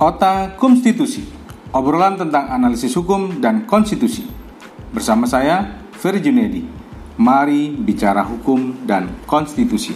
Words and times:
Ota 0.00 0.56
Konstitusi, 0.56 1.28
obrolan 1.76 2.16
tentang 2.16 2.48
analisis 2.48 2.96
hukum 2.96 3.36
dan 3.36 3.68
konstitusi. 3.68 4.24
Bersama 4.96 5.28
saya, 5.28 5.76
Ferry 5.92 6.24
Junedi. 6.24 6.64
Mari 7.20 7.68
bicara 7.76 8.24
hukum 8.24 8.80
dan 8.88 9.12
konstitusi. 9.28 9.92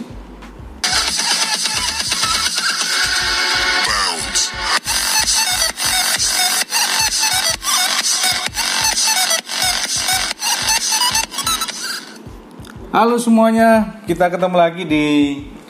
Halo 12.93 13.17
semuanya, 13.17 13.97
kita 14.05 14.29
ketemu 14.29 14.53
lagi 14.53 14.85
di 14.85 15.05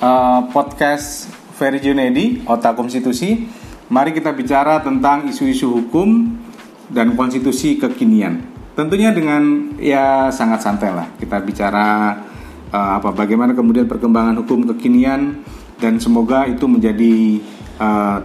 uh, 0.04 0.44
podcast 0.52 1.32
Ferry 1.56 1.80
Junedi, 1.80 2.44
Otak 2.44 2.76
Konstitusi. 2.76 3.64
Mari 3.96 4.12
kita 4.12 4.36
bicara 4.36 4.84
tentang 4.84 5.24
isu-isu 5.32 5.72
hukum 5.72 6.36
dan 6.92 7.16
konstitusi 7.16 7.80
kekinian. 7.80 8.44
Tentunya 8.76 9.16
dengan 9.16 9.72
ya 9.80 10.28
sangat 10.36 10.68
santai 10.68 10.92
lah. 10.92 11.08
Kita 11.16 11.40
bicara 11.40 12.12
uh, 12.76 13.00
apa 13.00 13.16
bagaimana 13.16 13.56
kemudian 13.56 13.88
perkembangan 13.88 14.36
hukum 14.44 14.68
kekinian 14.76 15.40
dan 15.80 15.96
semoga 16.04 16.44
itu 16.44 16.68
menjadi 16.68 17.40
uh, 17.80 18.20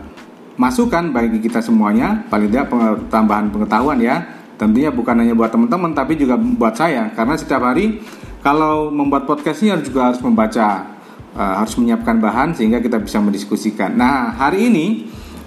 masukan 0.58 1.14
bagi 1.14 1.38
kita 1.38 1.62
semuanya, 1.62 2.26
paling 2.26 2.50
tidak 2.50 2.74
tambahan 3.06 3.54
pengetahuan 3.54 4.02
ya. 4.02 4.26
Tentunya 4.58 4.90
bukan 4.90 5.22
hanya 5.22 5.38
buat 5.38 5.54
teman-teman 5.54 5.94
tapi 5.94 6.18
juga 6.18 6.34
buat 6.34 6.74
saya 6.74 7.14
karena 7.14 7.38
setiap 7.38 7.62
hari 7.62 8.02
kalau 8.42 8.90
membuat 8.90 9.22
podcast 9.22 9.62
ini 9.62 9.70
juga 9.86 10.10
harus 10.10 10.18
membaca, 10.18 10.98
uh, 11.38 11.62
harus 11.62 11.78
menyiapkan 11.78 12.18
bahan 12.18 12.58
sehingga 12.58 12.82
kita 12.82 12.98
bisa 12.98 13.22
mendiskusikan. 13.22 13.94
Nah, 13.94 14.34
hari 14.34 14.66
ini 14.66 14.86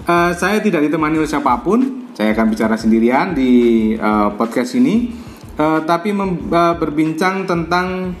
uh, 0.08 0.32
saya 0.36 0.60
tidak 0.60 0.88
ditemani 0.88 1.20
oleh 1.20 1.30
siapa 1.30 1.60
pun, 1.60 2.10
saya 2.14 2.32
akan 2.36 2.46
bicara 2.52 2.76
sendirian 2.78 3.32
di 3.34 3.92
uh, 3.96 4.32
podcast 4.36 4.76
ini, 4.76 5.12
uh, 5.58 5.82
tapi 5.84 6.12
uh, 6.14 6.74
berbincang 6.76 7.48
tentang 7.48 8.14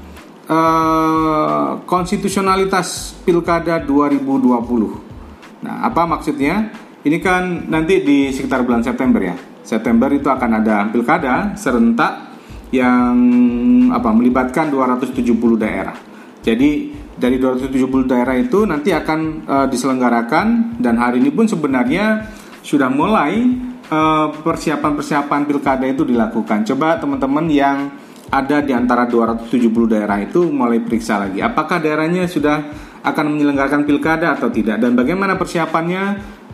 uh, 0.48 1.80
konstitusionalitas 1.84 3.16
Pilkada 3.24 3.80
2020. 3.80 5.64
Nah, 5.64 5.76
apa 5.86 6.02
maksudnya? 6.04 6.84
Ini 7.04 7.20
kan 7.20 7.68
nanti 7.68 8.00
di 8.00 8.32
sekitar 8.32 8.64
bulan 8.64 8.80
September 8.80 9.20
ya. 9.20 9.36
September 9.60 10.08
itu 10.08 10.24
akan 10.24 10.50
ada 10.64 10.88
pilkada 10.88 11.52
serentak 11.52 12.32
yang 12.72 13.12
apa 13.92 14.08
melibatkan 14.08 14.72
270 14.72 15.36
daerah. 15.60 15.92
Jadi 16.40 17.03
dari 17.14 17.38
270 17.38 18.10
daerah 18.10 18.34
itu 18.34 18.66
nanti 18.66 18.90
akan 18.90 19.20
uh, 19.46 19.66
diselenggarakan 19.70 20.78
dan 20.82 20.98
hari 20.98 21.22
ini 21.22 21.30
pun 21.30 21.46
sebenarnya 21.46 22.26
sudah 22.64 22.88
mulai 22.88 23.72
persiapan-persiapan 24.40 25.40
uh, 25.44 25.46
pilkada 25.46 25.84
itu 25.84 26.08
dilakukan. 26.08 26.64
Coba 26.64 26.96
teman-teman 26.96 27.46
yang 27.52 27.92
ada 28.32 28.64
di 28.64 28.72
antara 28.72 29.04
270 29.06 29.52
daerah 29.86 30.18
itu 30.18 30.48
mulai 30.48 30.80
periksa 30.80 31.20
lagi 31.20 31.44
apakah 31.44 31.78
daerahnya 31.78 32.26
sudah 32.26 32.64
akan 33.04 33.36
menyelenggarakan 33.36 33.84
pilkada 33.84 34.32
atau 34.32 34.48
tidak 34.48 34.80
dan 34.80 34.96
bagaimana 34.96 35.36
persiapannya 35.36 36.02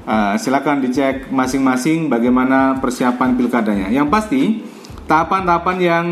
uh, 0.04 0.34
silakan 0.36 0.82
dicek 0.82 1.30
masing-masing 1.30 2.10
bagaimana 2.10 2.78
persiapan 2.82 3.38
pilkadanya. 3.38 3.88
Yang 3.92 4.08
pasti 4.10 4.42
tahapan-tahapan 5.06 5.76
yang 5.78 6.04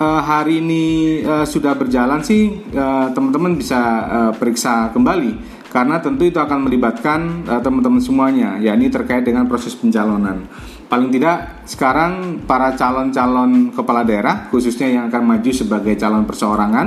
uh, 0.00 0.22
hari 0.22 0.60
ini 0.60 0.84
uh, 1.24 1.46
sudah 1.48 1.76
berjalan 1.76 2.20
sih 2.20 2.52
uh, 2.72 3.12
teman-teman 3.12 3.56
bisa 3.56 3.80
uh, 4.06 4.32
periksa 4.36 4.92
kembali 4.92 5.58
karena 5.72 6.00
tentu 6.00 6.24
itu 6.24 6.38
akan 6.40 6.68
melibatkan 6.68 7.44
uh, 7.44 7.60
teman-teman 7.60 8.00
semuanya 8.00 8.56
yakni 8.60 8.88
terkait 8.88 9.26
dengan 9.26 9.44
proses 9.44 9.76
pencalonan. 9.76 10.48
Paling 10.86 11.10
tidak 11.10 11.66
sekarang 11.66 12.46
para 12.46 12.78
calon-calon 12.78 13.74
kepala 13.74 14.06
daerah 14.06 14.46
khususnya 14.48 14.86
yang 14.86 15.04
akan 15.10 15.22
maju 15.26 15.50
sebagai 15.50 15.98
calon 15.98 16.24
perseorangan 16.24 16.86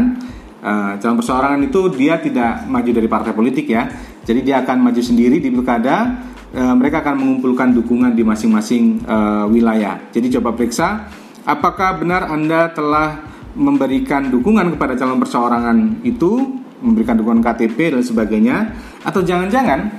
uh, 0.64 0.94
calon 0.98 1.18
perseorangan 1.20 1.62
itu 1.68 1.82
dia 1.94 2.16
tidak 2.24 2.66
maju 2.66 2.90
dari 2.90 3.08
partai 3.12 3.34
politik 3.36 3.68
ya. 3.68 3.86
Jadi 4.24 4.46
dia 4.46 4.62
akan 4.62 4.78
maju 4.86 5.02
sendiri 5.02 5.42
di 5.42 5.50
pilkada 5.50 6.30
mereka 6.50 7.06
akan 7.06 7.14
mengumpulkan 7.22 7.78
dukungan 7.78 8.18
di 8.18 8.26
masing-masing 8.26 9.06
uh, 9.06 9.46
wilayah. 9.46 10.02
Jadi 10.10 10.34
coba 10.34 10.58
periksa 10.58 11.06
apakah 11.50 11.98
benar 11.98 12.30
Anda 12.30 12.70
telah 12.70 13.26
memberikan 13.58 14.30
dukungan 14.30 14.78
kepada 14.78 14.94
calon 14.94 15.18
perseorangan 15.18 16.06
itu, 16.06 16.62
memberikan 16.86 17.18
dukungan 17.18 17.42
KTP 17.42 17.98
dan 17.98 18.06
sebagainya, 18.06 18.58
atau 19.02 19.26
jangan-jangan 19.26 19.90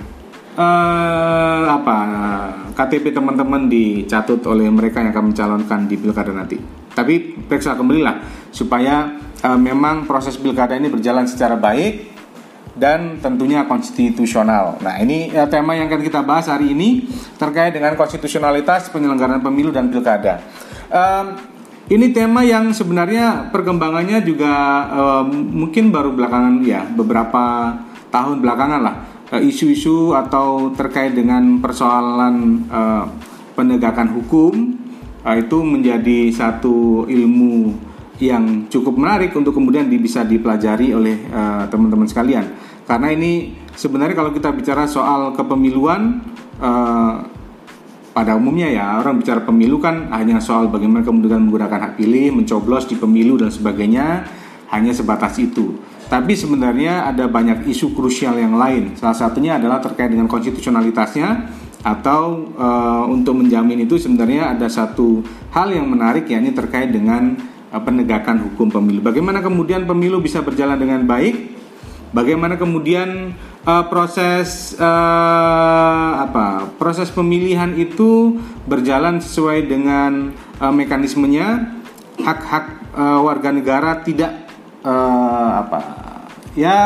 eh, 0.55 1.65
apa 1.67 1.99
KTP 2.79 3.11
teman-teman 3.11 3.67
dicatut 3.67 4.41
oleh 4.47 4.71
mereka 4.71 5.03
yang 5.03 5.11
akan 5.11 5.35
mencalonkan 5.35 5.91
di 5.91 5.99
pilkada 5.99 6.31
nanti. 6.31 6.57
Tapi 6.95 7.43
periksa 7.51 7.75
kembali 7.75 8.01
lah 8.01 8.17
supaya 8.55 9.19
eh, 9.43 9.59
memang 9.59 10.07
proses 10.07 10.39
pilkada 10.39 10.79
ini 10.79 10.87
berjalan 10.87 11.27
secara 11.27 11.59
baik 11.59 12.23
dan 12.79 13.19
tentunya 13.19 13.67
konstitusional. 13.67 14.79
Nah, 14.79 14.97
ini 15.03 15.35
ya, 15.35 15.51
tema 15.51 15.75
yang 15.75 15.91
akan 15.91 16.01
kita 16.07 16.23
bahas 16.23 16.47
hari 16.47 16.71
ini 16.71 17.05
terkait 17.35 17.75
dengan 17.75 17.99
konstitusionalitas 17.99 18.89
penyelenggaraan 18.95 19.43
pemilu 19.43 19.75
dan 19.75 19.91
pilkada. 19.91 20.39
Um, 20.91 21.27
ini 21.91 22.15
tema 22.15 22.47
yang 22.47 22.71
sebenarnya 22.71 23.51
perkembangannya 23.51 24.23
juga 24.23 24.55
um, 24.95 25.27
mungkin 25.67 25.91
baru 25.91 26.15
belakangan 26.15 26.63
ya 26.63 26.87
beberapa 26.87 27.75
tahun 28.15 28.43
belakangan 28.43 28.81
lah. 28.83 28.97
Eh, 29.31 29.47
isu-isu 29.47 30.11
atau 30.15 30.75
terkait 30.75 31.15
dengan 31.15 31.63
persoalan 31.63 32.67
uh, 32.67 33.07
penegakan 33.55 34.11
hukum 34.19 34.75
uh, 35.23 35.35
itu 35.39 35.59
menjadi 35.63 36.31
satu 36.35 37.07
ilmu 37.07 37.75
yang 38.19 38.67
cukup 38.67 38.99
menarik 38.99 39.35
untuk 39.35 39.55
kemudian 39.55 39.87
bisa 39.87 40.27
dipelajari 40.27 40.93
oleh 40.93 41.25
teman-teman 41.73 42.05
uh, 42.05 42.11
sekalian. 42.11 42.47
Karena 42.85 43.09
ini 43.17 43.57
sebenarnya 43.73 44.13
kalau 44.13 44.35
kita 44.35 44.53
bicara 44.53 44.85
soal 44.85 45.33
kepemiluan 45.33 46.21
pada 48.21 48.37
umumnya 48.37 48.69
ya 48.69 49.01
orang 49.01 49.17
bicara 49.17 49.41
pemilu 49.41 49.81
kan 49.81 50.13
hanya 50.13 50.45
soal 50.45 50.69
bagaimana 50.69 51.01
kemudian 51.01 51.41
menggunakan 51.41 51.89
hak 51.89 51.93
pilih, 51.97 52.37
mencoblos 52.37 52.85
di 52.85 53.01
pemilu 53.01 53.41
dan 53.41 53.49
sebagainya 53.49 54.29
hanya 54.69 54.93
sebatas 54.93 55.41
itu. 55.41 55.81
Tapi 56.05 56.37
sebenarnya 56.37 57.09
ada 57.09 57.25
banyak 57.33 57.65
isu 57.65 57.97
krusial 57.97 58.37
yang 58.37 58.61
lain. 58.61 58.93
Salah 59.01 59.17
satunya 59.17 59.57
adalah 59.57 59.81
terkait 59.81 60.13
dengan 60.13 60.29
konstitusionalitasnya 60.29 61.49
atau 61.81 62.53
e, 62.53 62.69
untuk 63.09 63.41
menjamin 63.41 63.89
itu 63.89 63.97
sebenarnya 63.97 64.53
ada 64.53 64.69
satu 64.69 65.25
hal 65.57 65.73
yang 65.73 65.89
menarik 65.89 66.29
yakni 66.29 66.53
terkait 66.53 66.93
dengan 66.93 67.41
e, 67.73 67.77
penegakan 67.81 68.53
hukum 68.53 68.69
pemilu. 68.69 69.01
Bagaimana 69.01 69.41
kemudian 69.41 69.89
pemilu 69.89 70.21
bisa 70.21 70.45
berjalan 70.45 70.77
dengan 70.77 71.09
baik? 71.09 71.57
Bagaimana 72.13 72.61
kemudian 72.61 73.33
uh, 73.65 73.85
proses 73.89 74.77
uh, 74.79 76.11
apa 76.25 76.71
proses 76.81 77.13
pemilihan 77.13 77.75
itu 77.77 78.39
berjalan 78.65 79.21
sesuai 79.21 79.69
dengan 79.69 80.33
uh, 80.61 80.73
mekanismenya 80.73 81.77
hak-hak 82.21 82.93
uh, 82.97 83.21
warga 83.25 83.51
negara 83.53 84.01
tidak 84.05 84.49
uh, 84.85 85.65
apa 85.65 85.81
ya 86.57 86.81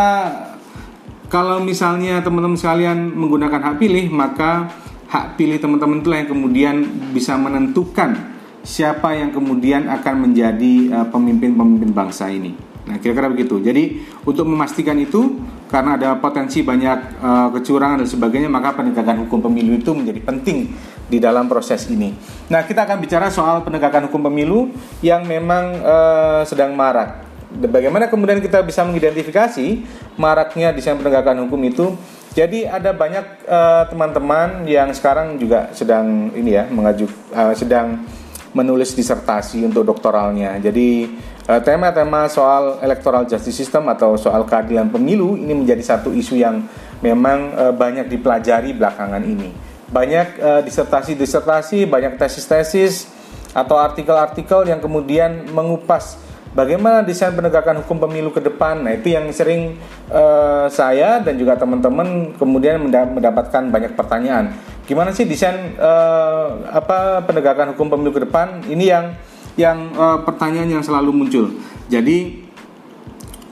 kalau 1.31 1.59
misalnya 1.63 2.23
teman-teman 2.23 2.59
sekalian 2.59 3.11
menggunakan 3.11 3.61
hak 3.73 3.77
pilih 3.83 4.07
maka 4.11 4.71
hak 5.11 5.39
pilih 5.39 5.59
teman-teman 5.59 6.03
itulah 6.03 6.19
yang 6.23 6.31
kemudian 6.31 6.77
bisa 7.11 7.35
menentukan 7.39 8.35
siapa 8.65 9.13
yang 9.19 9.31
kemudian 9.35 9.91
akan 9.93 10.31
menjadi 10.31 11.05
pemimpin-pemimpin 11.13 11.91
uh, 11.93 11.97
bangsa 12.01 12.33
ini. 12.33 12.57
Nah, 12.85 12.97
kira-kira 12.97 13.29
begitu. 13.29 13.61
Jadi, 13.61 14.01
untuk 14.25 14.49
memastikan 14.49 14.97
itu 14.97 15.37
karena 15.75 15.99
ada 15.99 16.15
potensi 16.23 16.63
banyak 16.63 17.19
uh, 17.19 17.49
kecurangan 17.51 17.99
dan 17.99 18.07
sebagainya, 18.07 18.47
maka 18.47 18.79
penegakan 18.79 19.27
hukum 19.27 19.51
pemilu 19.51 19.75
itu 19.75 19.91
menjadi 19.91 20.23
penting 20.23 20.71
di 21.11 21.19
dalam 21.19 21.51
proses 21.51 21.91
ini. 21.91 22.15
Nah, 22.47 22.63
kita 22.63 22.87
akan 22.87 23.03
bicara 23.03 23.27
soal 23.27 23.67
penegakan 23.67 24.07
hukum 24.07 24.31
pemilu 24.31 24.71
yang 25.03 25.27
memang 25.27 25.83
uh, 25.83 26.47
sedang 26.47 26.79
marak. 26.79 27.27
Bagaimana 27.55 28.07
kemudian 28.07 28.39
kita 28.39 28.63
bisa 28.63 28.87
mengidentifikasi 28.87 29.83
maraknya 30.15 30.71
desain 30.71 30.95
penegakan 30.95 31.43
hukum 31.51 31.59
itu? 31.67 31.99
Jadi 32.35 32.67
ada 32.67 32.91
banyak 32.91 33.47
eh, 33.47 33.85
teman-teman 33.95 34.67
uh, 34.67 34.71
yang 34.71 34.91
sekarang 34.91 35.39
juga 35.39 35.71
sedang 35.71 36.35
ini 36.35 36.59
ya 36.59 36.67
mengajuk 36.67 37.07
uh, 37.31 37.55
sedang 37.55 38.03
menulis 38.51 38.91
disertasi 38.99 39.63
untuk 39.63 39.87
doktoralnya. 39.87 40.59
Jadi 40.59 41.15
tema-tema 41.45 42.25
soal 42.33 42.81
electoral 42.81 43.29
justice 43.29 43.53
system 43.53 43.85
atau 43.93 44.17
soal 44.17 44.49
keadilan 44.49 44.89
pemilu 44.89 45.37
ini 45.37 45.53
menjadi 45.53 45.85
satu 45.85 46.09
isu 46.09 46.41
yang 46.41 46.65
memang 47.05 47.53
uh, 47.53 47.73
banyak 47.77 48.09
dipelajari 48.09 48.73
belakangan 48.73 49.21
ini. 49.21 49.53
Banyak 49.93 50.41
uh, 50.41 50.61
disertasi-disertasi, 50.65 51.85
banyak 51.85 52.17
tesis-tesis 52.17 53.13
atau 53.53 53.77
artikel-artikel 53.77 54.65
yang 54.73 54.81
kemudian 54.81 55.45
mengupas 55.53 56.17
bagaimana 56.57 57.05
desain 57.05 57.37
penegakan 57.37 57.85
hukum 57.85 58.09
pemilu 58.09 58.33
ke 58.33 58.41
depan. 58.41 58.81
Nah, 58.81 58.97
itu 58.97 59.13
yang 59.13 59.29
sering 59.31 59.79
saya 60.75 61.23
dan 61.23 61.39
juga 61.39 61.55
teman-teman 61.55 62.35
kemudian 62.35 62.83
mendapatkan 62.91 63.71
banyak 63.71 63.95
pertanyaan. 63.95 64.51
gimana 64.91 65.15
sih 65.15 65.23
desain 65.23 65.79
apa 66.67 67.23
penegakan 67.23 67.79
hukum 67.79 67.95
pemilu 67.95 68.11
ke 68.11 68.27
depan? 68.27 68.67
Ini 68.67 68.85
yang 68.91 69.15
yang 69.55 69.95
uh, 69.95 70.23
pertanyaan 70.23 70.79
yang 70.79 70.85
selalu 70.85 71.11
muncul. 71.15 71.47
Jadi 71.87 72.43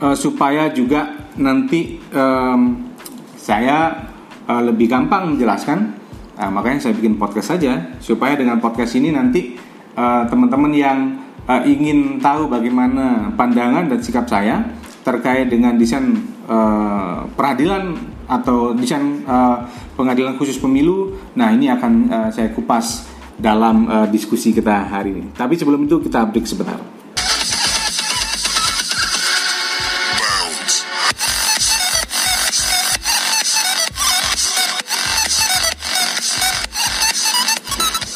uh, 0.03 0.17
supaya 0.19 0.71
juga 0.75 1.31
nanti 1.39 2.03
um, 2.13 2.91
saya 3.39 4.09
uh, 4.47 4.63
lebih 4.63 4.91
gampang 4.91 5.35
menjelaskan, 5.35 5.95
nah, 6.39 6.51
makanya 6.51 6.91
saya 6.91 6.95
bikin 6.99 7.19
podcast 7.19 7.55
saja 7.59 7.97
supaya 7.99 8.35
dengan 8.39 8.59
podcast 8.63 8.95
ini 8.99 9.11
nanti 9.15 9.59
teman-teman 9.93 10.73
yang 10.73 10.99
uh, 11.45 11.63
ingin 11.69 12.17
tahu 12.17 12.49
bagaimana 12.49 13.29
pandangan 13.37 13.93
dan 13.93 14.01
sikap 14.01 14.25
saya 14.25 14.65
terkait 15.03 15.51
dengan 15.51 15.75
desain 15.75 16.17
uh, 16.47 17.27
peradilan 17.35 17.93
atau 18.31 18.73
desain 18.73 19.27
uh, 19.27 19.67
pengadilan 19.99 20.39
khusus 20.39 20.57
pemilu. 20.57 21.13
Nah, 21.35 21.51
ini 21.53 21.69
akan 21.69 21.93
uh, 22.09 22.29
saya 22.31 22.55
kupas 22.55 23.12
dalam 23.39 23.89
uh, 23.89 24.07
diskusi 24.09 24.53
kita 24.53 24.89
hari 24.89 25.17
ini. 25.17 25.29
Tapi 25.33 25.57
sebelum 25.57 25.85
itu 25.85 26.01
kita 26.03 26.29
break 26.29 26.45
sebentar. 26.49 26.81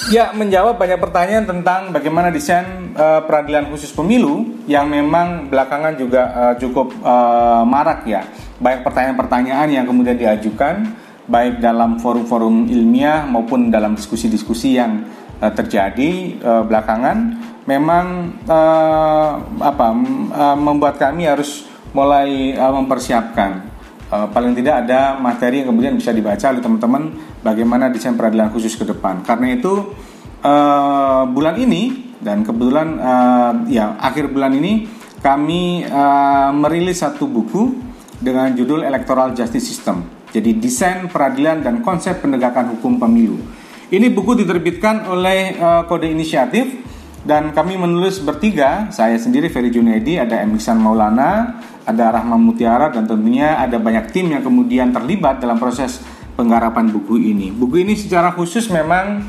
Ya, 0.07 0.31
menjawab 0.31 0.79
banyak 0.79 1.03
pertanyaan 1.03 1.51
tentang 1.51 1.91
bagaimana 1.91 2.31
desain 2.31 2.95
uh, 2.95 3.27
peradilan 3.27 3.67
khusus 3.75 3.91
pemilu 3.91 4.63
yang 4.71 4.87
memang 4.87 5.51
belakangan 5.51 5.99
juga 5.99 6.23
uh, 6.31 6.55
cukup 6.63 6.95
uh, 7.03 7.67
marak 7.67 8.07
ya. 8.07 8.23
Banyak 8.63 8.87
pertanyaan-pertanyaan 8.87 9.67
yang 9.67 9.83
kemudian 9.83 10.15
diajukan 10.15 10.95
baik 11.27 11.59
dalam 11.59 11.99
forum-forum 11.99 12.71
ilmiah 12.71 13.27
maupun 13.27 13.69
dalam 13.71 13.99
diskusi-diskusi 13.99 14.79
yang 14.79 15.07
uh, 15.43 15.53
terjadi 15.53 16.39
uh, 16.41 16.63
belakangan 16.63 17.19
memang 17.67 18.07
uh, 18.47 19.31
apa 19.59 19.87
uh, 20.33 20.57
membuat 20.57 21.03
kami 21.03 21.27
harus 21.27 21.67
mulai 21.91 22.55
uh, 22.55 22.73
mempersiapkan 22.75 23.77
uh, 24.11 24.27
paling 24.31 24.55
tidak 24.55 24.87
ada 24.87 25.19
materi 25.19 25.63
yang 25.63 25.75
kemudian 25.75 25.95
bisa 25.99 26.15
dibaca 26.15 26.47
oleh 26.51 26.63
teman-teman 26.63 27.03
bagaimana 27.43 27.91
desain 27.91 28.15
peradilan 28.15 28.51
khusus 28.55 28.75
ke 28.79 28.87
depan. 28.87 29.23
Karena 29.27 29.55
itu 29.55 29.95
uh, 30.43 31.23
bulan 31.31 31.59
ini 31.59 32.15
dan 32.23 32.43
kebetulan 32.47 32.89
uh, 32.99 33.53
ya 33.71 33.99
akhir 33.99 34.31
bulan 34.31 34.55
ini 34.57 34.89
kami 35.21 35.87
uh, 35.87 36.51
merilis 36.55 37.03
satu 37.03 37.27
buku 37.27 37.83
dengan 38.23 38.55
judul 38.55 38.87
Electoral 38.87 39.35
Justice 39.35 39.67
System. 39.67 40.16
Jadi 40.35 40.59
desain 40.59 41.07
peradilan 41.07 41.63
dan 41.63 41.83
konsep 41.83 42.19
penegakan 42.19 42.77
hukum 42.77 42.99
pemilu. 42.99 43.39
Ini 43.87 44.11
buku 44.11 44.35
diterbitkan 44.43 45.07
oleh 45.07 45.55
uh, 45.59 45.87
Kode 45.87 46.11
Inisiatif 46.11 46.83
dan 47.27 47.51
kami 47.51 47.75
menulis 47.75 48.23
bertiga, 48.23 48.91
saya 48.95 49.19
sendiri 49.19 49.51
Ferry 49.51 49.71
Junedi, 49.71 50.15
ada 50.15 50.43
Emiksan 50.43 50.79
Maulana, 50.79 51.59
ada 51.87 52.15
Rahma 52.15 52.35
Mutiara 52.39 52.91
dan 52.91 53.07
tentunya 53.07 53.59
ada 53.59 53.79
banyak 53.79 54.11
tim 54.11 54.31
yang 54.31 54.43
kemudian 54.43 54.91
terlibat 54.91 55.39
dalam 55.39 55.59
proses 55.59 56.03
penggarapan 56.35 56.91
buku 56.91 57.19
ini. 57.19 57.55
Buku 57.55 57.83
ini 57.83 57.95
secara 57.95 58.35
khusus 58.35 58.71
memang 58.71 59.23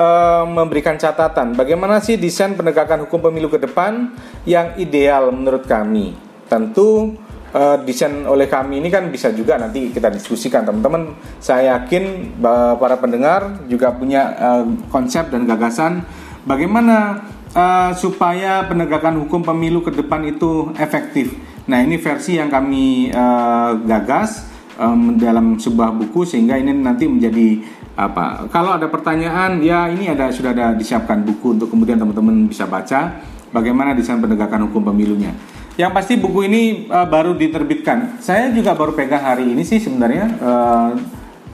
uh, 0.00 0.44
memberikan 0.48 0.96
catatan 0.96 1.52
bagaimana 1.52 2.00
sih 2.00 2.16
desain 2.16 2.56
penegakan 2.56 3.04
hukum 3.08 3.28
pemilu 3.28 3.52
ke 3.52 3.60
depan 3.60 4.12
yang 4.48 4.76
ideal 4.80 5.28
menurut 5.32 5.68
kami. 5.68 6.16
Tentu 6.48 7.16
uh, 7.54 7.76
desain 7.84 8.24
oleh 8.24 8.48
kami 8.50 8.80
ini 8.82 8.88
kan 8.88 9.06
bisa 9.12 9.30
juga 9.32 9.60
nanti 9.60 9.92
kita 9.92 10.08
diskusikan 10.12 10.64
teman-teman. 10.64 11.14
Saya 11.38 11.78
yakin 11.78 12.36
para 12.80 12.96
pendengar 12.98 13.64
juga 13.70 13.94
punya 13.94 14.22
uh, 14.36 14.64
konsep 14.88 15.28
dan 15.28 15.44
gagasan 15.46 16.04
bagaimana 16.48 17.28
uh, 17.52 17.92
supaya 17.92 18.64
penegakan 18.66 19.24
hukum 19.26 19.44
pemilu 19.44 19.84
ke 19.84 19.92
depan 19.92 20.24
itu 20.24 20.72
efektif 20.80 21.36
Nah 21.68 21.84
ini 21.84 22.00
versi 22.00 22.40
yang 22.40 22.48
kami 22.48 23.12
uh, 23.12 23.76
gagas 23.84 24.48
um, 24.80 25.20
dalam 25.20 25.60
sebuah 25.60 25.92
buku 25.92 26.24
sehingga 26.24 26.56
ini 26.56 26.72
nanti 26.72 27.04
menjadi 27.04 27.60
apa? 27.92 28.48
Kalau 28.48 28.80
ada 28.80 28.88
pertanyaan 28.88 29.60
ya 29.60 29.84
ini 29.92 30.08
ada 30.08 30.32
sudah 30.32 30.56
ada 30.56 30.72
disiapkan 30.72 31.20
buku 31.28 31.60
untuk 31.60 31.68
kemudian 31.68 32.00
teman-teman 32.00 32.48
bisa 32.48 32.64
baca 32.64 33.20
bagaimana 33.52 33.92
desain 33.92 34.16
penegakan 34.16 34.72
hukum 34.72 34.88
pemilunya. 34.88 35.36
Yang 35.78 35.92
pasti 35.94 36.14
buku 36.18 36.50
ini 36.50 36.62
uh, 36.90 37.06
baru 37.06 37.38
diterbitkan. 37.38 38.18
Saya 38.18 38.50
juga 38.50 38.74
baru 38.74 38.98
pegang 38.98 39.22
hari 39.22 39.46
ini 39.46 39.62
sih 39.62 39.78
sebenarnya 39.78 40.26
uh, 40.42 40.90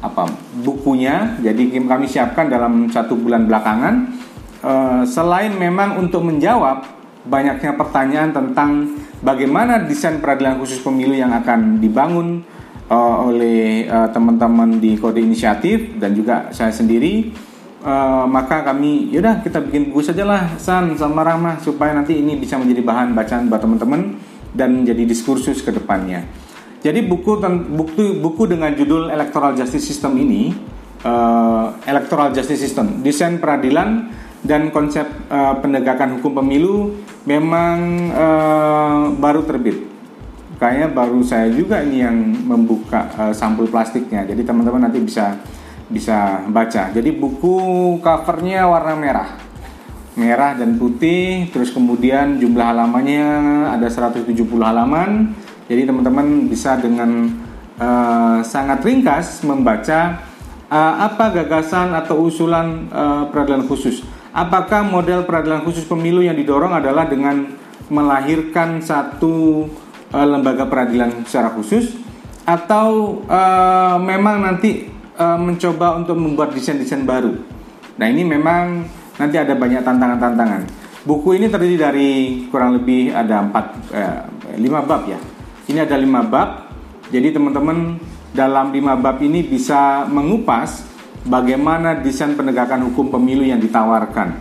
apa 0.00 0.32
bukunya. 0.64 1.36
Jadi 1.44 1.76
kami 1.84 2.08
siapkan 2.08 2.48
dalam 2.48 2.88
satu 2.88 3.20
bulan 3.20 3.44
belakangan. 3.44 3.94
Uh, 4.64 5.04
selain 5.04 5.52
memang 5.52 6.00
untuk 6.00 6.24
menjawab 6.24 6.88
banyaknya 7.28 7.76
pertanyaan 7.76 8.32
tentang 8.32 8.96
bagaimana 9.20 9.84
desain 9.84 10.16
peradilan 10.24 10.56
khusus 10.56 10.80
pemilu 10.80 11.12
yang 11.12 11.36
akan 11.36 11.84
dibangun 11.84 12.40
uh, 12.88 13.28
oleh 13.28 13.84
uh, 13.84 14.08
teman-teman 14.08 14.80
di 14.80 14.96
kode 14.96 15.20
inisiatif 15.20 16.00
dan 16.00 16.16
juga 16.16 16.48
saya 16.48 16.72
sendiri 16.72 17.28
uh, 17.84 18.24
maka 18.24 18.64
kami 18.64 19.12
yaudah 19.12 19.44
kita 19.44 19.60
bikin 19.60 19.92
buku 19.92 20.00
saja 20.00 20.24
lah 20.24 20.56
San 20.56 20.96
sama 20.96 21.22
Rahma 21.22 21.60
supaya 21.60 21.92
nanti 21.92 22.18
ini 22.18 22.40
bisa 22.40 22.56
menjadi 22.56 22.80
bahan 22.80 23.12
bacaan 23.12 23.46
buat 23.52 23.60
teman-teman 23.60 24.16
dan 24.56 24.72
menjadi 24.72 25.04
diskursus 25.04 25.60
ke 25.60 25.70
depannya. 25.70 26.24
Jadi 26.80 27.00
buku 27.04 27.40
buku 27.76 28.20
buku 28.20 28.42
dengan 28.44 28.72
judul 28.72 29.08
Electoral 29.08 29.56
Justice 29.56 29.88
System 29.88 30.16
ini 30.20 30.52
uh, 31.04 31.72
Electoral 31.84 32.32
Justice 32.32 32.60
System 32.60 33.00
desain 33.00 33.40
peradilan 33.40 34.08
dan 34.44 34.68
konsep 34.68 35.08
uh, 35.32 35.56
penegakan 35.64 36.20
hukum 36.20 36.44
pemilu 36.44 36.92
memang 37.24 37.76
uh, 38.12 39.08
baru 39.16 39.48
terbit. 39.48 39.96
Kayaknya 40.60 40.88
baru 40.92 41.18
saya 41.24 41.48
juga 41.48 41.80
ini 41.80 42.04
yang 42.04 42.16
membuka 42.44 43.08
uh, 43.16 43.32
sampul 43.32 43.64
plastiknya. 43.66 44.28
Jadi 44.28 44.44
teman-teman 44.44 44.84
nanti 44.84 45.00
bisa 45.00 45.40
bisa 45.94 46.42
baca. 46.50 46.90
Jadi 46.90 47.14
buku 47.14 47.56
covernya 48.02 48.66
warna 48.66 48.94
merah. 48.98 49.30
Merah 50.18 50.58
dan 50.58 50.74
putih, 50.78 51.50
terus 51.54 51.70
kemudian 51.70 52.38
jumlah 52.42 52.74
halamannya 52.74 53.26
ada 53.70 53.86
170 53.86 54.34
halaman. 54.58 55.30
Jadi 55.70 55.86
teman-teman 55.86 56.50
bisa 56.50 56.74
dengan 56.78 57.30
uh, 57.78 58.42
sangat 58.42 58.82
ringkas 58.82 59.46
membaca 59.46 60.22
uh, 60.70 60.94
apa 61.06 61.30
gagasan 61.30 61.94
atau 61.94 62.26
usulan 62.26 62.90
uh, 62.90 63.30
peradilan 63.30 63.66
khusus 63.70 64.02
apakah 64.34 64.82
model 64.82 65.22
peradilan 65.22 65.62
khusus 65.62 65.86
pemilu 65.86 66.20
yang 66.26 66.34
didorong 66.34 66.74
adalah 66.74 67.06
dengan 67.06 67.54
melahirkan 67.86 68.82
satu 68.82 69.70
uh, 70.10 70.26
lembaga 70.26 70.66
peradilan 70.66 71.22
secara 71.22 71.54
khusus 71.54 71.94
atau 72.44 73.22
uh, 73.30 73.96
memang 74.02 74.42
nanti 74.44 74.90
uh, 75.18 75.38
mencoba 75.38 75.98
untuk 75.98 76.18
membuat 76.18 76.54
desain-desain 76.54 77.06
baru. 77.06 77.34
Nah 77.98 78.06
ini 78.10 78.26
memang 78.26 78.86
nanti 79.18 79.36
ada 79.38 79.54
banyak 79.54 79.82
tantangan-tantangan. 79.86 80.62
Buku 81.04 81.36
ini 81.36 81.52
terdiri 81.52 81.76
dari 81.76 82.10
kurang 82.48 82.80
lebih 82.80 83.12
ada 83.12 83.44
empat 83.44 83.64
eh, 83.92 84.24
lima 84.56 84.80
bab 84.80 85.04
ya. 85.04 85.20
Ini 85.68 85.84
ada 85.84 86.00
lima 86.00 86.24
bab. 86.24 86.72
Jadi 87.12 87.28
teman-teman 87.28 88.00
dalam 88.32 88.72
lima 88.72 88.96
bab 88.96 89.20
ini 89.20 89.44
bisa 89.44 90.08
mengupas 90.08 90.80
bagaimana 91.28 92.00
desain 92.00 92.32
penegakan 92.32 92.88
hukum 92.88 93.12
pemilu 93.12 93.44
yang 93.44 93.60
ditawarkan. 93.60 94.32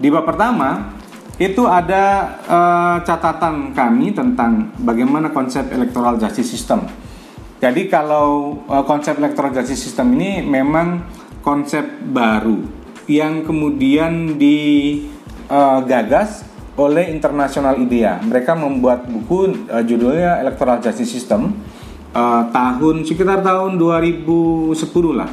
Di 0.00 0.08
bab 0.08 0.24
pertama 0.24 0.96
itu 1.36 1.68
ada 1.68 2.36
uh, 2.48 2.96
catatan 3.04 3.76
kami 3.76 4.16
tentang 4.16 4.72
bagaimana 4.80 5.28
konsep 5.28 5.68
electoral 5.76 6.16
justice 6.16 6.48
system. 6.56 6.88
Jadi 7.62 7.86
kalau 7.86 8.58
uh, 8.66 8.82
konsep 8.82 9.22
electoral 9.22 9.54
justice 9.54 9.86
system 9.86 10.18
ini 10.18 10.42
memang 10.42 11.06
konsep 11.46 11.86
baru 12.10 12.58
yang 13.06 13.46
kemudian 13.46 14.34
digagas 14.34 14.82
uh, 16.42 16.82
oleh 16.82 17.14
International 17.14 17.78
IDEA. 17.78 18.18
Mereka 18.18 18.58
membuat 18.58 19.06
buku 19.06 19.70
uh, 19.70 19.78
judulnya 19.86 20.42
Electoral 20.42 20.82
Justice 20.82 21.14
System 21.14 21.54
uh, 22.10 22.50
tahun 22.50 23.06
sekitar 23.06 23.46
tahun 23.46 23.78
2010 23.78 24.74
lah 25.14 25.30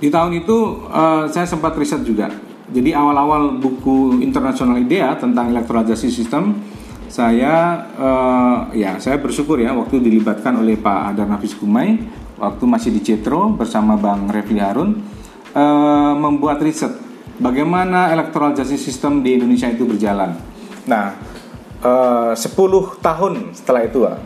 di 0.00 0.08
tahun 0.08 0.32
itu 0.40 0.88
uh, 0.88 1.28
saya 1.28 1.44
sempat 1.44 1.76
riset 1.76 2.00
juga. 2.02 2.32
Jadi 2.70 2.96
awal-awal 2.96 3.60
buku 3.60 4.24
internasional 4.24 4.80
IDEA 4.80 5.12
tentang 5.20 5.52
electoral 5.52 5.84
justice 5.84 6.16
system 6.16 6.56
saya 7.10 7.84
uh, 7.98 8.70
ya 8.70 9.02
saya 9.02 9.18
bersyukur 9.18 9.58
ya 9.58 9.74
waktu 9.74 9.98
dilibatkan 9.98 10.62
oleh 10.62 10.78
Pak 10.78 11.10
Adar 11.10 11.26
Nafis 11.26 11.58
Kumai 11.58 11.98
waktu 12.38 12.64
masih 12.64 12.94
di 12.94 13.02
Cetro 13.02 13.50
bersama 13.50 13.98
Bang 13.98 14.30
Refli 14.30 14.62
Harun 14.62 14.94
uh, 15.52 16.14
membuat 16.14 16.62
riset 16.62 16.94
bagaimana 17.42 18.14
electoral 18.14 18.54
justice 18.54 18.86
system 18.86 19.26
di 19.26 19.34
Indonesia 19.34 19.66
itu 19.66 19.82
berjalan. 19.88 20.38
Nah, 20.86 21.18
uh, 21.82 22.32
10 22.32 22.46
tahun 23.02 23.32
setelah 23.58 23.82
itu 23.82 24.06
uh, 24.06 24.16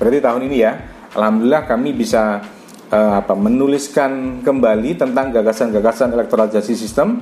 berarti 0.00 0.18
tahun 0.24 0.48
ini 0.48 0.56
ya, 0.64 0.72
alhamdulillah 1.12 1.68
kami 1.68 1.92
bisa 1.92 2.40
uh, 2.88 3.20
apa 3.20 3.36
menuliskan 3.36 4.40
kembali 4.40 4.96
tentang 4.96 5.28
gagasan-gagasan 5.28 6.16
electoral 6.16 6.48
justice 6.48 6.80
system 6.80 7.20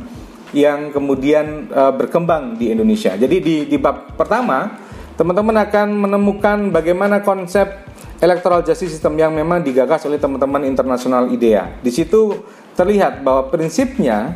yang 0.53 0.93
kemudian 0.93 1.73
uh, 1.73 1.91
berkembang 1.97 2.61
di 2.61 2.71
Indonesia. 2.71 3.17
Jadi 3.17 3.37
di, 3.41 3.57
di 3.65 3.77
bab 3.81 4.15
pertama 4.15 4.82
teman-teman 5.23 5.55
akan 5.63 5.89
menemukan 6.03 6.59
bagaimana 6.75 7.23
konsep 7.23 7.87
electoral 8.19 8.67
justice 8.67 8.91
system 8.91 9.15
yang 9.15 9.31
memang 9.31 9.63
digagas 9.63 10.03
oleh 10.03 10.19
teman-teman 10.19 10.67
internasional 10.67 11.31
IDEA. 11.31 11.79
Di 11.79 11.95
situ 11.95 12.43
terlihat 12.75 13.23
bahwa 13.23 13.47
prinsipnya 13.47 14.35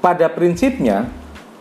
pada 0.00 0.32
prinsipnya 0.32 1.12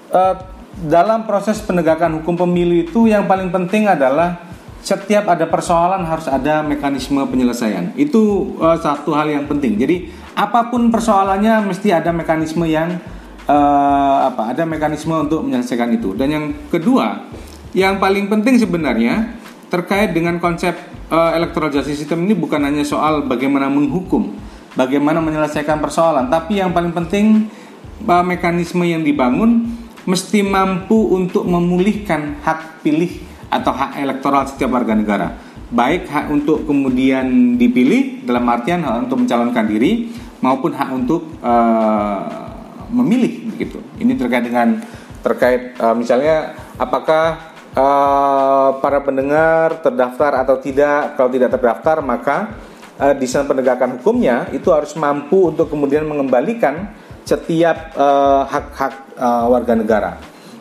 uh, 0.07 0.39
dalam 0.87 1.27
proses 1.27 1.59
penegakan 1.59 2.23
hukum 2.23 2.47
pemilu 2.47 2.87
itu 2.87 3.11
yang 3.11 3.27
paling 3.27 3.51
penting 3.51 3.91
adalah 3.91 4.39
setiap 4.79 5.27
ada 5.27 5.51
persoalan 5.51 6.07
harus 6.07 6.31
ada 6.31 6.63
mekanisme 6.63 7.19
penyelesaian. 7.27 7.91
Itu 7.99 8.55
uh, 8.55 8.79
satu 8.79 9.11
hal 9.11 9.35
yang 9.35 9.51
penting. 9.51 9.75
Jadi 9.75 10.07
apa 10.31 10.71
pun 10.71 10.87
persoalannya 10.87 11.67
mesti 11.67 11.91
ada 11.91 12.15
mekanisme 12.15 12.63
yang 12.63 13.03
uh, 13.51 14.31
apa? 14.31 14.55
Ada 14.55 14.63
mekanisme 14.63 15.11
untuk 15.11 15.43
menyelesaikan 15.43 15.91
itu. 15.91 16.15
Dan 16.15 16.27
yang 16.31 16.45
kedua, 16.71 17.27
yang 17.71 17.99
paling 17.99 18.27
penting 18.27 18.59
sebenarnya 18.59 19.39
terkait 19.71 20.11
dengan 20.11 20.35
konsep 20.43 20.75
uh, 21.07 21.31
electoral 21.35 21.71
justice 21.71 22.03
system 22.03 22.27
ini 22.27 22.35
bukan 22.35 22.59
hanya 22.63 22.83
soal 22.83 23.23
bagaimana 23.23 23.71
menghukum, 23.71 24.35
bagaimana 24.75 25.23
menyelesaikan 25.23 25.79
persoalan, 25.79 26.27
tapi 26.27 26.59
yang 26.59 26.75
paling 26.75 26.91
penting 26.91 27.47
uh, 28.03 28.23
mekanisme 28.23 28.83
yang 28.83 29.03
dibangun 29.03 29.71
mesti 30.03 30.43
mampu 30.43 31.15
untuk 31.15 31.47
memulihkan 31.47 32.41
hak 32.43 32.83
pilih 32.83 33.21
atau 33.47 33.71
hak 33.71 33.99
elektoral 34.01 34.43
setiap 34.47 34.75
warga 34.75 34.91
negara. 34.97 35.27
Baik 35.71 36.11
hak 36.11 36.27
untuk 36.27 36.67
kemudian 36.67 37.55
dipilih 37.55 38.27
dalam 38.27 38.43
artian 38.51 38.83
hak 38.83 39.07
untuk 39.07 39.23
mencalonkan 39.23 39.71
diri 39.71 40.11
maupun 40.43 40.75
hak 40.75 40.89
untuk 40.91 41.31
uh, 41.39 42.27
memilih 42.91 43.55
begitu. 43.55 43.79
Ini 43.95 44.19
terkait 44.19 44.43
dengan 44.43 44.83
terkait 45.23 45.79
uh, 45.79 45.95
misalnya 45.95 46.57
apakah 46.75 47.50
uh, 47.75 48.77
para 48.79 48.99
pendengar 49.03 49.83
terdaftar 49.83 50.41
atau 50.43 50.55
tidak 50.59 51.15
kalau 51.19 51.29
tidak 51.29 51.49
terdaftar 51.53 51.97
maka 52.03 52.55
uh, 52.99 53.13
desain 53.15 53.47
penegakan 53.47 53.99
hukumnya 53.99 54.49
itu 54.55 54.71
harus 54.71 54.95
mampu 54.95 55.51
untuk 55.51 55.67
kemudian 55.69 56.07
mengembalikan 56.07 56.91
setiap 57.21 57.93
hak-hak 58.49 59.13
uh, 59.15 59.45
uh, 59.45 59.45
warga 59.51 59.73
negara 59.77 60.11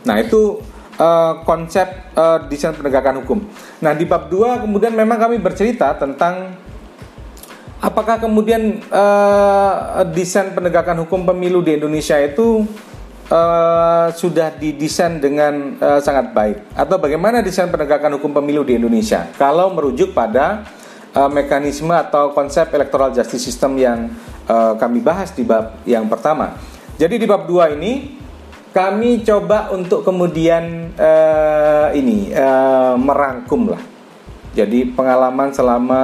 nah 0.04 0.20
itu 0.20 0.60
uh, 1.00 1.32
konsep 1.48 2.12
uh, 2.14 2.44
desain 2.46 2.76
penegakan 2.76 3.24
hukum. 3.24 3.40
Nah, 3.80 3.96
di 3.96 4.04
bab 4.04 4.28
2 4.28 4.68
kemudian 4.68 4.92
memang 4.92 5.16
kami 5.16 5.40
bercerita 5.40 5.96
tentang 5.96 6.54
apakah 7.80 8.20
kemudian 8.20 8.84
uh, 8.92 10.04
desain 10.12 10.52
penegakan 10.52 11.08
hukum 11.08 11.24
pemilu 11.24 11.64
di 11.64 11.80
Indonesia 11.80 12.20
itu 12.20 12.68
uh, 13.30 14.10
sudah 14.12 14.52
didesain 14.58 15.22
dengan 15.22 15.78
uh, 15.78 16.02
sangat 16.02 16.34
baik 16.34 16.74
atau 16.74 16.98
bagaimana 16.98 17.40
desain 17.40 17.70
penegakan 17.70 18.18
hukum 18.18 18.34
pemilu 18.34 18.66
di 18.66 18.76
Indonesia 18.76 19.30
kalau 19.38 19.72
merujuk 19.72 20.12
pada 20.12 20.66
uh, 21.14 21.30
mekanisme 21.30 21.90
atau 21.94 22.34
konsep 22.34 22.68
electoral 22.74 23.14
justice 23.14 23.42
system 23.42 23.78
yang 23.78 24.10
uh, 24.50 24.74
kami 24.76 25.00
bahas 25.00 25.30
di 25.34 25.46
bab 25.46 25.80
yang 25.86 26.06
pertama. 26.10 26.58
Jadi 27.00 27.16
di 27.16 27.24
bab 27.24 27.48
2 27.48 27.80
ini 27.80 28.20
kami 28.70 29.26
coba 29.26 29.72
untuk 29.72 30.06
kemudian 30.06 30.94
uh, 30.94 31.88
ini 31.96 32.30
uh, 32.30 32.94
merangkum 32.94 33.72
lah. 33.72 33.82
Jadi 34.50 34.90
pengalaman 34.94 35.54
selama 35.54 36.02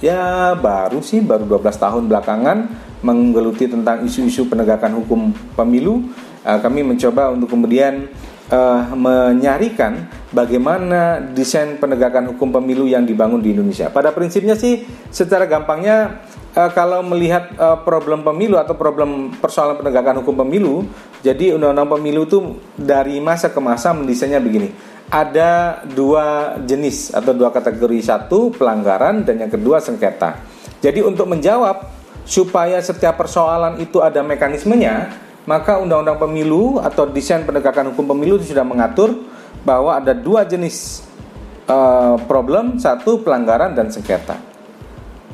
ya 0.00 0.56
baru 0.56 1.04
sih 1.04 1.20
baru 1.20 1.44
12 1.44 1.84
tahun 1.84 2.02
belakangan 2.08 2.58
menggeluti 2.98 3.70
tentang 3.70 4.02
isu-isu 4.02 4.50
penegakan 4.50 4.98
hukum 4.98 5.30
pemilu, 5.54 6.10
uh, 6.48 6.58
kami 6.64 6.80
mencoba 6.80 7.28
untuk 7.28 7.52
kemudian 7.52 8.08
uh, 8.48 8.82
menyarikan 8.96 10.08
bagaimana 10.32 11.20
desain 11.20 11.76
penegakan 11.76 12.32
hukum 12.32 12.48
pemilu 12.56 12.88
yang 12.88 13.04
dibangun 13.04 13.44
di 13.44 13.52
Indonesia. 13.52 13.92
Pada 13.92 14.12
prinsipnya 14.16 14.56
sih 14.56 14.88
secara 15.12 15.44
gampangnya 15.44 16.24
uh, 16.56 16.70
kalau 16.72 17.04
melihat 17.04 17.52
uh, 17.60 17.84
problem 17.84 18.24
pemilu 18.24 18.56
atau 18.56 18.72
problem 18.72 19.36
persoalan 19.36 19.76
penegakan 19.76 20.24
hukum 20.24 20.40
pemilu, 20.48 20.88
jadi 21.20 21.54
undang-undang 21.54 22.00
pemilu 22.00 22.24
itu 22.24 22.38
dari 22.74 23.20
masa 23.20 23.52
ke 23.52 23.60
masa 23.60 23.92
mendesainnya 23.92 24.40
begini. 24.40 24.72
Ada 25.08 25.84
dua 25.88 26.56
jenis 26.68 27.16
atau 27.16 27.32
dua 27.32 27.48
kategori, 27.48 27.96
satu 28.04 28.52
pelanggaran 28.52 29.24
dan 29.24 29.40
yang 29.40 29.48
kedua 29.48 29.80
sengketa. 29.80 30.36
Jadi 30.84 31.00
untuk 31.00 31.32
menjawab 31.32 31.80
supaya 32.28 32.76
setiap 32.84 33.16
persoalan 33.16 33.80
itu 33.80 34.04
ada 34.04 34.20
mekanismenya, 34.20 35.08
maka 35.48 35.80
undang-undang 35.80 36.20
pemilu 36.20 36.76
atau 36.76 37.08
desain 37.08 37.40
penegakan 37.48 37.96
hukum 37.96 38.12
pemilu 38.12 38.36
itu 38.36 38.52
sudah 38.52 38.68
mengatur 38.68 39.24
bahwa 39.64 39.96
ada 39.96 40.12
dua 40.12 40.44
jenis 40.44 41.00
uh, 41.64 42.20
problem, 42.28 42.76
satu 42.76 43.24
pelanggaran 43.24 43.72
dan 43.72 43.88
sengketa 43.88 44.58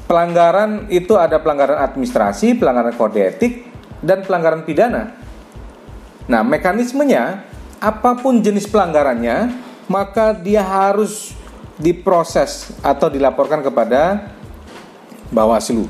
pelanggaran 0.05 0.89
itu 0.93 1.17
ada 1.17 1.41
pelanggaran 1.41 1.81
administrasi, 1.81 2.57
pelanggaran 2.61 2.95
kode 2.95 3.21
etik, 3.21 3.67
dan 4.05 4.21
pelanggaran 4.23 4.63
pidana. 4.63 5.17
Nah, 6.29 6.41
mekanismenya 6.45 7.45
apa 7.81 8.17
pun 8.17 8.41
jenis 8.41 8.69
pelanggarannya, 8.69 9.53
maka 9.89 10.33
dia 10.37 10.65
harus 10.65 11.37
diproses 11.77 12.73
atau 12.81 13.11
dilaporkan 13.11 13.61
kepada 13.61 14.33
Bawaslu. 15.35 15.89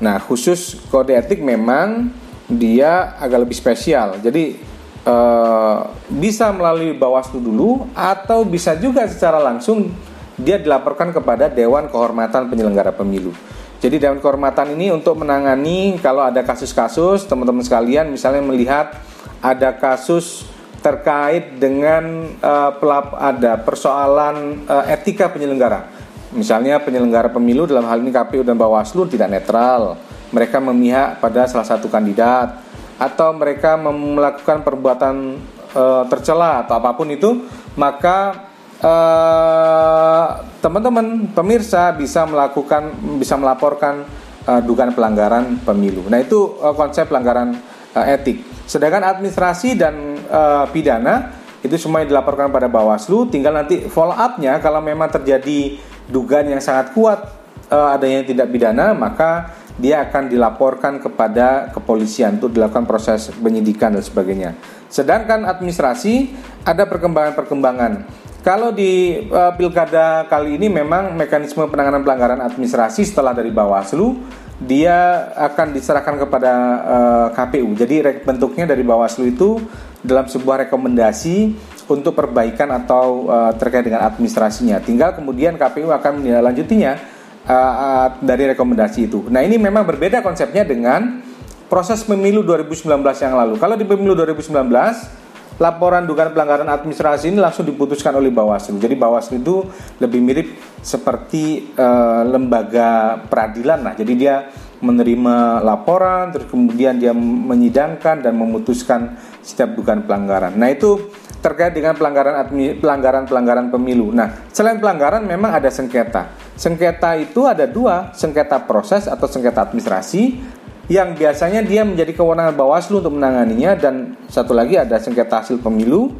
Nah, 0.00 0.16
khusus 0.22 0.78
kode 0.88 1.14
etik 1.14 1.42
memang 1.42 2.10
dia 2.46 3.18
agak 3.18 3.46
lebih 3.46 3.56
spesial. 3.58 4.18
Jadi 4.22 4.58
eh, 5.06 5.78
bisa 6.10 6.50
melalui 6.54 6.94
Bawaslu 6.94 7.42
dulu 7.42 7.90
atau 7.92 8.46
bisa 8.46 8.78
juga 8.78 9.06
secara 9.10 9.42
langsung 9.42 9.90
dia 10.36 10.60
dilaporkan 10.60 11.10
kepada 11.10 11.48
Dewan 11.48 11.88
Kehormatan 11.88 12.52
Penyelenggara 12.52 12.92
Pemilu. 12.92 13.32
Jadi 13.80 14.00
Dewan 14.00 14.20
Kehormatan 14.20 14.72
ini 14.72 14.88
untuk 14.92 15.20
menangani 15.20 16.00
kalau 16.00 16.24
ada 16.24 16.40
kasus-kasus 16.40 17.28
teman-teman 17.28 17.64
sekalian 17.64 18.08
misalnya 18.08 18.40
melihat 18.40 18.96
ada 19.44 19.72
kasus 19.76 20.48
terkait 20.80 21.58
dengan 21.58 22.30
uh, 22.40 22.70
pelap 22.78 23.16
ada 23.18 23.58
persoalan 23.60 24.64
uh, 24.70 24.84
etika 24.86 25.28
penyelenggara. 25.28 25.88
Misalnya 26.36 26.78
penyelenggara 26.78 27.32
pemilu 27.32 27.64
dalam 27.64 27.88
hal 27.88 28.02
ini 28.04 28.12
KPU 28.12 28.44
dan 28.44 28.54
Bawaslu 28.60 29.08
tidak 29.08 29.32
netral. 29.32 29.96
Mereka 30.36 30.60
memihak 30.60 31.24
pada 31.24 31.48
salah 31.48 31.64
satu 31.64 31.88
kandidat 31.88 32.60
atau 33.00 33.32
mereka 33.32 33.80
melakukan 33.80 34.60
perbuatan 34.60 35.40
uh, 35.72 36.04
tercela 36.12 36.60
atau 36.64 36.76
apa 36.76 36.92
pun 36.92 37.08
itu, 37.08 37.48
maka 37.80 38.46
Eh, 38.76 40.26
teman-teman 40.60 41.32
pemirsa 41.32 41.96
bisa 41.96 42.28
melakukan 42.28 42.92
bisa 43.16 43.32
melaporkan 43.40 44.04
uh, 44.44 44.60
dugaan 44.60 44.92
pelanggaran 44.92 45.64
pemilu. 45.64 46.04
Nah 46.12 46.20
itu 46.20 46.60
uh, 46.60 46.76
konsep 46.76 47.08
pelanggaran 47.08 47.56
uh, 47.96 48.04
etik. 48.04 48.44
Sedangkan 48.68 49.00
administrasi 49.00 49.80
dan 49.80 50.20
uh, 50.28 50.68
pidana 50.68 51.32
itu 51.64 51.72
semua 51.80 52.04
yang 52.04 52.12
dilaporkan 52.12 52.52
pada 52.52 52.68
Bawaslu. 52.68 53.32
Tinggal 53.32 53.64
nanti 53.64 53.88
follow 53.88 54.12
up-nya 54.12 54.60
kalau 54.60 54.84
memang 54.84 55.08
terjadi 55.08 55.80
dugaan 56.12 56.52
yang 56.52 56.60
sangat 56.60 56.92
kuat 56.92 57.24
uh, 57.72 57.96
adanya 57.96 58.28
tidak 58.28 58.52
pidana 58.52 58.92
maka 58.92 59.56
dia 59.76 60.04
akan 60.08 60.32
dilaporkan 60.32 60.98
kepada 60.98 61.68
kepolisian 61.72 62.40
untuk 62.40 62.56
dilakukan 62.56 62.88
proses 62.88 63.28
penyidikan 63.32 63.92
dan 63.92 64.04
sebagainya. 64.04 64.56
Sedangkan 64.88 65.44
administrasi 65.44 66.32
ada 66.64 66.88
perkembangan-perkembangan 66.88 68.08
kalau 68.46 68.70
di 68.70 69.26
uh, 69.26 69.50
pilkada 69.58 70.22
kali 70.30 70.54
ini 70.54 70.70
memang 70.70 71.18
mekanisme 71.18 71.66
penanganan 71.66 72.06
pelanggaran 72.06 72.38
administrasi 72.38 73.02
setelah 73.02 73.34
dari 73.34 73.50
Bawaslu 73.50 74.22
dia 74.62 75.28
akan 75.34 75.74
diserahkan 75.74 76.14
kepada 76.14 76.52
uh, 76.54 77.26
eh, 77.26 77.28
KPU. 77.34 77.74
Jadi 77.74 78.22
bentuknya 78.22 78.70
dari 78.70 78.86
Bawaslu 78.86 79.34
itu 79.34 79.58
dalam 79.98 80.30
sebuah 80.30 80.70
rekomendasi 80.70 81.58
untuk 81.90 82.14
perbaikan 82.14 82.70
atau 82.70 83.26
uh, 83.26 83.50
terkait 83.58 83.82
dengan 83.82 84.06
administrasinya. 84.06 84.78
Tinggal 84.78 85.18
kemudian 85.18 85.58
KPU 85.58 85.90
akan 85.90 86.22
menindaklanjutinya 86.22 87.15
uh, 87.46 88.06
dari 88.20 88.50
rekomendasi 88.52 89.06
itu. 89.06 89.26
Nah, 89.30 89.42
ini 89.42 89.56
memang 89.56 89.86
berbeda 89.86 90.20
konsepnya 90.20 90.66
dengan 90.66 91.22
proses 91.66 92.02
pemilu 92.06 92.42
2019 92.46 92.86
yang 93.02 93.34
lalu. 93.34 93.54
Kalau 93.58 93.74
di 93.74 93.86
pemilu 93.86 94.14
2019 94.14 95.26
laporan 95.56 96.04
dugaan 96.04 96.36
pelanggaran 96.36 96.68
administrasi 96.68 97.32
ini 97.32 97.40
langsung 97.40 97.64
diputuskan 97.64 98.12
oleh 98.12 98.28
Bawaslu. 98.28 98.76
Jadi 98.76 98.92
Bawaslu 98.92 99.40
itu 99.40 99.64
lebih 100.00 100.20
mirip 100.20 100.48
seperti 100.84 101.72
uh, 101.76 102.22
lembaga 102.28 103.20
peradilan 103.24 103.80
lah. 103.80 103.94
Jadi 103.96 104.12
dia 104.14 104.52
menerima 104.76 105.64
laporan, 105.64 106.28
terus 106.36 106.52
kemudian 106.52 107.00
dia 107.00 107.16
menyidangkan 107.16 108.20
dan 108.20 108.36
memutuskan 108.36 109.16
setiap 109.40 109.72
dugaan 109.72 110.04
pelanggaran. 110.04 110.52
Nah 110.52 110.68
itu 110.68 111.08
terkait 111.40 111.72
dengan 111.72 111.96
pelanggaran 111.96 112.52
pelanggaran 112.76 113.24
pelanggaran 113.24 113.66
pemilu. 113.72 114.12
Nah 114.12 114.44
selain 114.52 114.76
pelanggaran 114.76 115.24
memang 115.24 115.56
ada 115.56 115.72
sengketa. 115.72 116.45
Sengketa 116.56 117.20
itu 117.20 117.44
ada 117.44 117.68
dua, 117.68 118.16
sengketa 118.16 118.64
proses 118.64 119.04
atau 119.04 119.28
sengketa 119.28 119.68
administrasi 119.68 120.40
yang 120.86 121.12
biasanya 121.18 121.60
dia 121.66 121.82
menjadi 121.82 122.14
kewenangan 122.14 122.54
Bawaslu 122.54 123.02
untuk 123.02 123.18
menanganinya 123.18 123.74
dan 123.76 124.16
satu 124.30 124.54
lagi 124.54 124.78
ada 124.78 124.96
sengketa 124.96 125.42
hasil 125.42 125.58
pemilu 125.58 126.14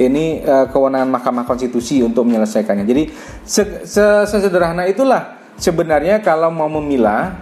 ini 0.00 0.40
uh, 0.42 0.66
kewenangan 0.68 1.08
Mahkamah 1.12 1.44
Konstitusi 1.44 2.00
untuk 2.00 2.24
menyelesaikannya. 2.24 2.88
Jadi 2.88 3.12
sesederhana 3.44 4.88
itulah 4.88 5.54
sebenarnya 5.60 6.24
kalau 6.24 6.48
mau 6.48 6.66
memilah 6.68 7.36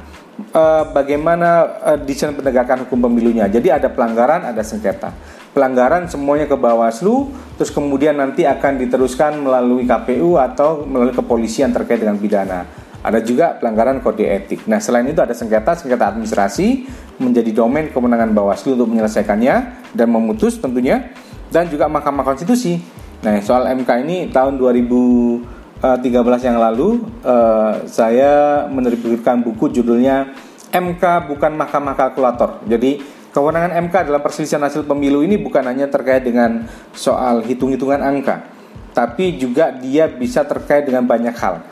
uh, 0.53 0.91
bagaimana 0.91 1.79
uh, 1.95 1.99
desain 2.03 2.35
penegakan 2.35 2.85
hukum 2.85 3.07
pemilunya. 3.07 3.47
Jadi 3.47 3.71
ada 3.71 3.89
pelanggaran, 3.89 4.43
ada 4.43 4.61
sengketa. 4.61 5.38
Pelanggaran 5.59 6.07
semuanya 6.07 6.47
ke 6.47 6.55
Bawaslu, 6.55 7.35
terus 7.59 7.75
kemudian 7.75 8.15
nanti 8.15 8.47
akan 8.47 8.79
diteruskan 8.79 9.43
melalui 9.43 9.83
KPU 9.83 10.39
atau 10.39 10.87
melalui 10.87 11.11
kepolisian 11.11 11.75
terkait 11.75 11.99
dengan 11.99 12.15
pidana. 12.15 12.63
Ada 13.03 13.19
juga 13.27 13.59
pelanggaran 13.59 13.99
kode 13.99 14.23
etik. 14.23 14.71
Nah, 14.71 14.79
selain 14.79 15.11
itu 15.11 15.19
ada 15.19 15.35
sengketa, 15.35 15.75
sengketa 15.75 16.15
administrasi 16.15 16.87
menjadi 17.19 17.51
domain 17.51 17.91
kemenangan 17.91 18.31
Bawaslu 18.31 18.79
untuk 18.79 18.87
menyelesaikannya 18.95 19.55
dan 19.99 20.07
memutus 20.07 20.63
tentunya 20.63 21.11
dan 21.51 21.67
juga 21.67 21.91
Mahkamah 21.91 22.23
Konstitusi. 22.23 22.79
Nah, 23.27 23.43
soal 23.43 23.67
MK 23.75 23.91
ini 24.07 24.31
tahun 24.31 24.63
2013 24.63 25.83
yang 26.47 26.63
lalu 26.63 27.03
uh, 27.27 27.83
saya 27.91 28.63
menerbitkan 28.71 29.43
buku 29.43 29.75
judulnya 29.75 30.31
MK 30.71 31.03
bukan 31.27 31.59
Mahkamah 31.59 31.99
Kalkulator. 31.99 32.63
Jadi 32.71 33.18
kewenangan 33.33 33.77
MK 33.89 33.95
dalam 34.09 34.23
perselisihan 34.23 34.63
hasil 34.65 34.85
pemilu 34.89 35.21
ini 35.23 35.37
bukan 35.37 35.65
hanya 35.67 35.89
terkait 35.89 36.25
dengan 36.25 36.65
soal 36.97 37.45
hitung-hitungan 37.45 38.01
angka, 38.01 38.45
tapi 38.97 39.37
juga 39.37 39.73
dia 39.73 40.09
bisa 40.09 40.45
terkait 40.45 40.89
dengan 40.89 41.05
banyak 41.05 41.35
hal. 41.37 41.63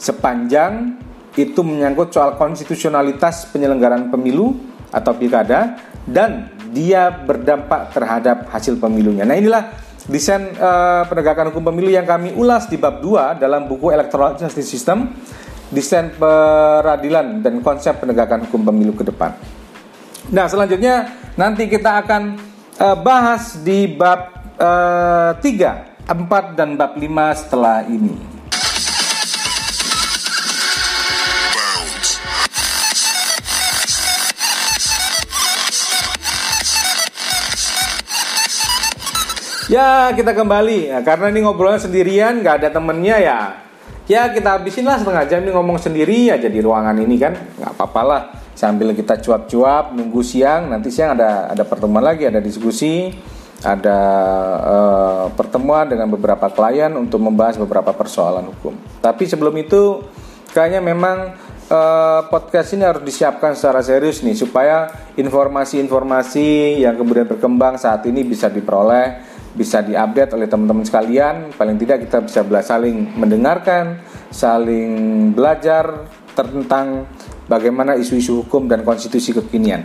Sepanjang 0.00 0.96
itu 1.38 1.60
menyangkut 1.62 2.10
soal 2.10 2.34
konstitusionalitas 2.34 3.50
penyelenggaraan 3.54 4.10
pemilu 4.10 4.58
atau 4.90 5.14
pilkada 5.14 5.78
dan 6.02 6.50
dia 6.70 7.10
berdampak 7.10 7.94
terhadap 7.94 8.50
hasil 8.50 8.78
pemilunya. 8.78 9.22
Nah 9.22 9.38
inilah 9.38 9.70
desain 10.10 10.54
uh, 10.58 11.06
penegakan 11.06 11.54
hukum 11.54 11.70
pemilu 11.70 11.90
yang 11.90 12.06
kami 12.06 12.34
ulas 12.34 12.66
di 12.66 12.78
bab 12.78 12.98
2 12.98 13.38
dalam 13.38 13.70
buku 13.70 13.94
Electoral 13.94 14.34
Justice 14.38 14.66
System, 14.66 15.14
desain 15.70 16.10
peradilan 16.14 17.42
dan 17.42 17.62
konsep 17.62 17.98
penegakan 18.02 18.46
hukum 18.50 18.66
pemilu 18.66 18.94
ke 18.94 19.06
depan. 19.06 19.59
Nah 20.30 20.46
selanjutnya 20.46 21.10
nanti 21.34 21.66
kita 21.66 22.06
akan 22.06 22.38
uh, 22.78 22.94
bahas 23.02 23.58
di 23.66 23.90
bab 23.90 24.30
uh, 24.62 25.34
3, 25.42 26.06
4 26.06 26.54
dan 26.54 26.78
bab 26.78 26.94
5 26.94 27.02
setelah 27.34 27.82
ini. 27.90 28.14
Ya 39.66 40.14
kita 40.14 40.30
kembali. 40.34 40.94
Ya, 40.94 40.98
karena 41.02 41.30
ini 41.34 41.42
ngobrolnya 41.42 41.82
sendirian 41.82 42.38
nggak 42.38 42.62
ada 42.62 42.68
temennya 42.70 43.18
ya. 43.18 43.38
Ya 44.06 44.30
kita 44.30 44.58
habisin 44.58 44.86
lah 44.86 44.98
setengah 44.98 45.26
jam 45.26 45.42
ini 45.42 45.50
ngomong 45.54 45.78
sendiri 45.78 46.30
aja 46.30 46.46
di 46.46 46.62
ruangan 46.62 46.94
ini 47.02 47.18
kan. 47.18 47.34
Nggak 47.34 47.74
apa-apa 47.74 48.02
lah 48.06 48.22
sambil 48.60 48.92
kita 48.92 49.16
cuap-cuap 49.24 49.96
nunggu 49.96 50.20
siang 50.20 50.68
nanti 50.68 50.92
siang 50.92 51.16
ada 51.16 51.48
ada 51.48 51.64
pertemuan 51.64 52.04
lagi 52.04 52.28
ada 52.28 52.44
diskusi 52.44 53.08
ada 53.64 53.98
uh, 54.60 55.24
pertemuan 55.32 55.88
dengan 55.88 56.12
beberapa 56.12 56.52
klien 56.52 56.92
untuk 56.92 57.24
membahas 57.24 57.56
beberapa 57.56 57.96
persoalan 57.96 58.52
hukum 58.52 58.76
tapi 59.00 59.24
sebelum 59.24 59.56
itu 59.56 60.04
kayaknya 60.52 60.84
memang 60.84 61.32
uh, 61.72 62.28
podcast 62.28 62.76
ini 62.76 62.84
harus 62.84 63.00
disiapkan 63.00 63.56
secara 63.56 63.80
serius 63.80 64.20
nih 64.20 64.36
supaya 64.36 64.92
informasi-informasi 65.16 66.84
yang 66.84 67.00
kemudian 67.00 67.24
berkembang 67.24 67.80
saat 67.80 68.04
ini 68.04 68.28
bisa 68.28 68.52
diperoleh 68.52 69.32
bisa 69.50 69.82
diupdate 69.82 70.38
oleh 70.38 70.46
teman-teman 70.46 70.86
sekalian. 70.86 71.50
Paling 71.58 71.74
tidak 71.74 72.06
kita 72.06 72.22
bisa 72.22 72.46
saling 72.62 73.18
mendengarkan, 73.18 73.98
saling 74.30 74.90
belajar 75.34 76.06
tentang 76.38 77.10
bagaimana 77.50 77.98
isu-isu 77.98 78.46
hukum 78.46 78.70
dan 78.70 78.86
konstitusi 78.86 79.34
kekinian. 79.34 79.82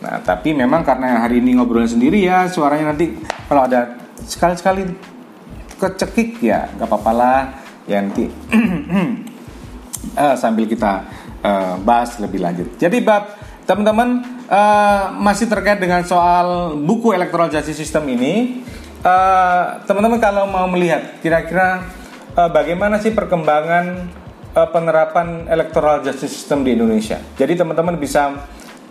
Nah, 0.00 0.24
tapi 0.24 0.56
memang 0.56 0.80
karena 0.80 1.20
hari 1.20 1.44
ini 1.44 1.60
ngobrolnya 1.60 1.92
sendiri 1.92 2.24
ya, 2.24 2.48
suaranya 2.48 2.96
nanti 2.96 3.12
kalau 3.44 3.68
ada 3.68 4.00
sekali-sekali 4.24 4.88
kecekik 5.76 6.40
ya, 6.40 6.72
nggak 6.80 6.88
apa-apa 6.88 7.12
lah. 7.12 7.40
Ya 7.84 8.00
nanti 8.00 8.24
uh, 10.16 10.36
sambil 10.40 10.64
kita 10.64 11.04
uh, 11.44 11.76
bahas 11.84 12.16
lebih 12.16 12.40
lanjut. 12.40 12.80
Jadi 12.80 13.04
bab 13.04 13.36
teman-teman 13.68 14.24
uh, 14.48 15.12
masih 15.20 15.52
terkait 15.52 15.76
dengan 15.76 16.00
soal 16.04 16.76
buku 16.80 17.12
electoral 17.12 17.52
justice 17.52 17.76
system 17.76 18.08
ini 18.08 18.64
teman-teman 19.84 20.16
uh, 20.16 20.24
kalau 20.24 20.44
mau 20.48 20.64
melihat 20.64 21.20
kira-kira 21.20 21.84
uh, 22.40 22.48
bagaimana 22.48 22.96
sih 23.04 23.12
perkembangan 23.12 24.08
uh, 24.54 24.68
penerapan 24.70 25.50
electoral 25.50 26.00
justice 26.00 26.32
system 26.32 26.62
di 26.62 26.78
Indonesia. 26.78 27.18
Jadi 27.34 27.58
teman-teman 27.58 27.98
bisa 27.98 28.30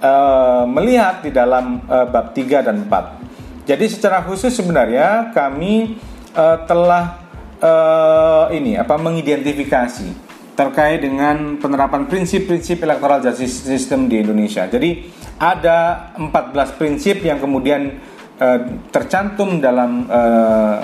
uh, 0.04 0.64
melihat 0.68 1.24
di 1.24 1.32
dalam 1.32 1.82
uh, 1.88 2.06
bab 2.06 2.36
3 2.36 2.68
dan 2.68 2.86
4. 2.86 3.64
Jadi 3.64 3.86
secara 3.88 4.20
khusus 4.28 4.52
sebenarnya 4.52 5.32
kami 5.32 5.96
uh, 6.36 6.68
telah 6.68 7.24
uh, 7.64 8.46
ini 8.52 8.76
apa 8.76 9.00
mengidentifikasi 9.00 10.36
terkait 10.54 11.02
dengan 11.02 11.58
penerapan 11.58 12.06
prinsip-prinsip 12.06 12.84
electoral 12.86 13.24
justice 13.24 13.66
system 13.66 14.06
di 14.06 14.22
Indonesia. 14.22 14.70
Jadi 14.70 15.10
ada 15.42 16.12
14 16.20 16.78
prinsip 16.78 17.26
yang 17.26 17.42
kemudian 17.42 17.98
uh, 18.38 18.60
tercantum 18.94 19.58
dalam 19.58 20.06
uh, 20.12 20.78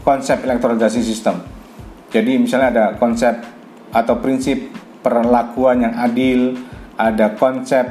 konsep 0.00 0.40
electoral 0.46 0.80
justice 0.80 1.04
system. 1.04 1.36
Jadi 2.08 2.40
misalnya 2.40 2.68
ada 2.72 2.86
konsep 2.96 3.59
atau 3.90 4.18
prinsip 4.22 4.70
perlakuan 5.00 5.84
yang 5.84 5.94
adil, 5.96 6.58
ada 6.94 7.34
konsep 7.34 7.84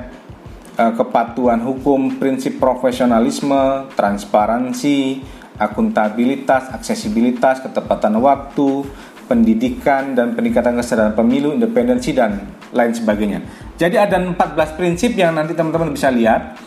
uh, 0.77 0.93
kepatuhan 0.95 1.59
hukum, 1.59 2.21
prinsip 2.21 2.62
profesionalisme, 2.62 3.89
transparansi, 3.97 5.23
akuntabilitas, 5.59 6.71
aksesibilitas, 6.71 7.59
ketepatan 7.65 8.15
waktu, 8.21 8.88
pendidikan 9.27 10.15
dan 10.15 10.33
peningkatan 10.33 10.79
kesadaran 10.79 11.13
pemilu, 11.13 11.53
independensi 11.53 12.15
dan 12.15 12.49
lain 12.71 12.93
sebagainya. 12.95 13.39
Jadi 13.75 13.95
ada 13.99 14.17
14 14.17 14.79
prinsip 14.79 15.13
yang 15.13 15.35
nanti 15.35 15.53
teman-teman 15.53 15.93
bisa 15.93 16.09
lihat. 16.09 16.57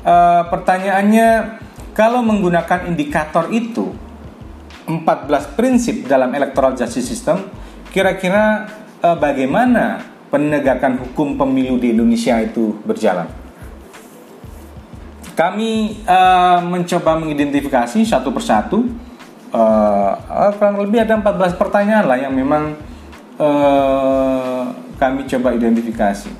Uh, 0.00 0.48
pertanyaannya 0.48 1.60
kalau 1.92 2.24
menggunakan 2.24 2.88
indikator 2.88 3.52
itu 3.52 3.92
14 4.88 5.58
prinsip 5.58 6.08
dalam 6.08 6.32
electoral 6.32 6.72
justice 6.72 7.04
system, 7.04 7.46
kira-kira 7.92 8.66
eh, 9.00 9.16
bagaimana 9.16 10.04
penegakan 10.30 11.00
hukum 11.00 11.34
pemilu 11.34 11.80
di 11.80 11.96
Indonesia 11.96 12.38
itu 12.40 12.76
berjalan? 12.84 13.28
Kami 15.34 16.04
eh, 16.04 16.60
mencoba 16.64 17.16
mengidentifikasi 17.16 17.98
satu 18.04 18.30
persatu 18.30 19.08
eh 19.50 20.52
kurang 20.62 20.78
lebih 20.78 21.02
ada 21.02 21.18
14 21.18 21.58
pertanyaan 21.58 22.06
lah 22.06 22.14
yang 22.14 22.30
memang 22.30 22.78
eh, 23.34 24.62
kami 24.94 25.26
coba 25.26 25.56
identifikasi. 25.56 26.30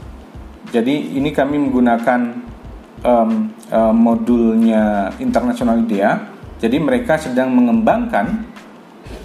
Jadi 0.71 1.19
ini 1.19 1.35
kami 1.35 1.59
menggunakan 1.59 2.21
um, 3.03 3.51
uh, 3.73 3.95
modulnya 3.95 5.15
International 5.19 5.81
IDEA. 5.81 6.31
Jadi 6.61 6.77
mereka 6.77 7.17
sedang 7.17 7.51
mengembangkan 7.57 8.45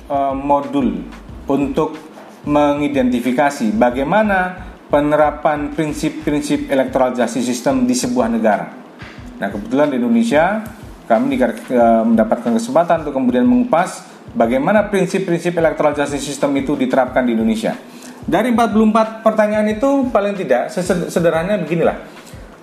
uh, 0.08 0.34
modul 0.34 1.04
untuk 1.46 2.00
mengidentifikasi 2.46 3.74
bagaimana 3.74 4.70
penerapan 4.88 5.74
prinsip-prinsip 5.74 6.70
electoral 6.70 7.12
justice 7.18 7.46
system 7.46 7.90
di 7.90 7.98
sebuah 7.98 8.30
negara. 8.30 8.70
Nah, 9.42 9.50
kebetulan 9.52 9.92
di 9.92 9.98
Indonesia 10.00 10.64
kami 11.06 11.38
uh, 11.38 12.06
mendapatkan 12.06 12.54
kesempatan 12.56 13.06
untuk 13.06 13.18
kemudian 13.18 13.46
mengupas 13.46 14.06
bagaimana 14.34 14.88
prinsip-prinsip 14.90 15.58
electoral 15.58 15.94
justice 15.94 16.24
system 16.24 16.54
itu 16.58 16.78
diterapkan 16.78 17.26
di 17.26 17.34
Indonesia. 17.34 17.74
Dari 18.26 18.50
44 18.50 19.22
pertanyaan 19.22 19.70
itu 19.70 20.10
paling 20.10 20.34
tidak 20.34 20.74
sederhananya 21.14 21.62
beginilah 21.62 21.98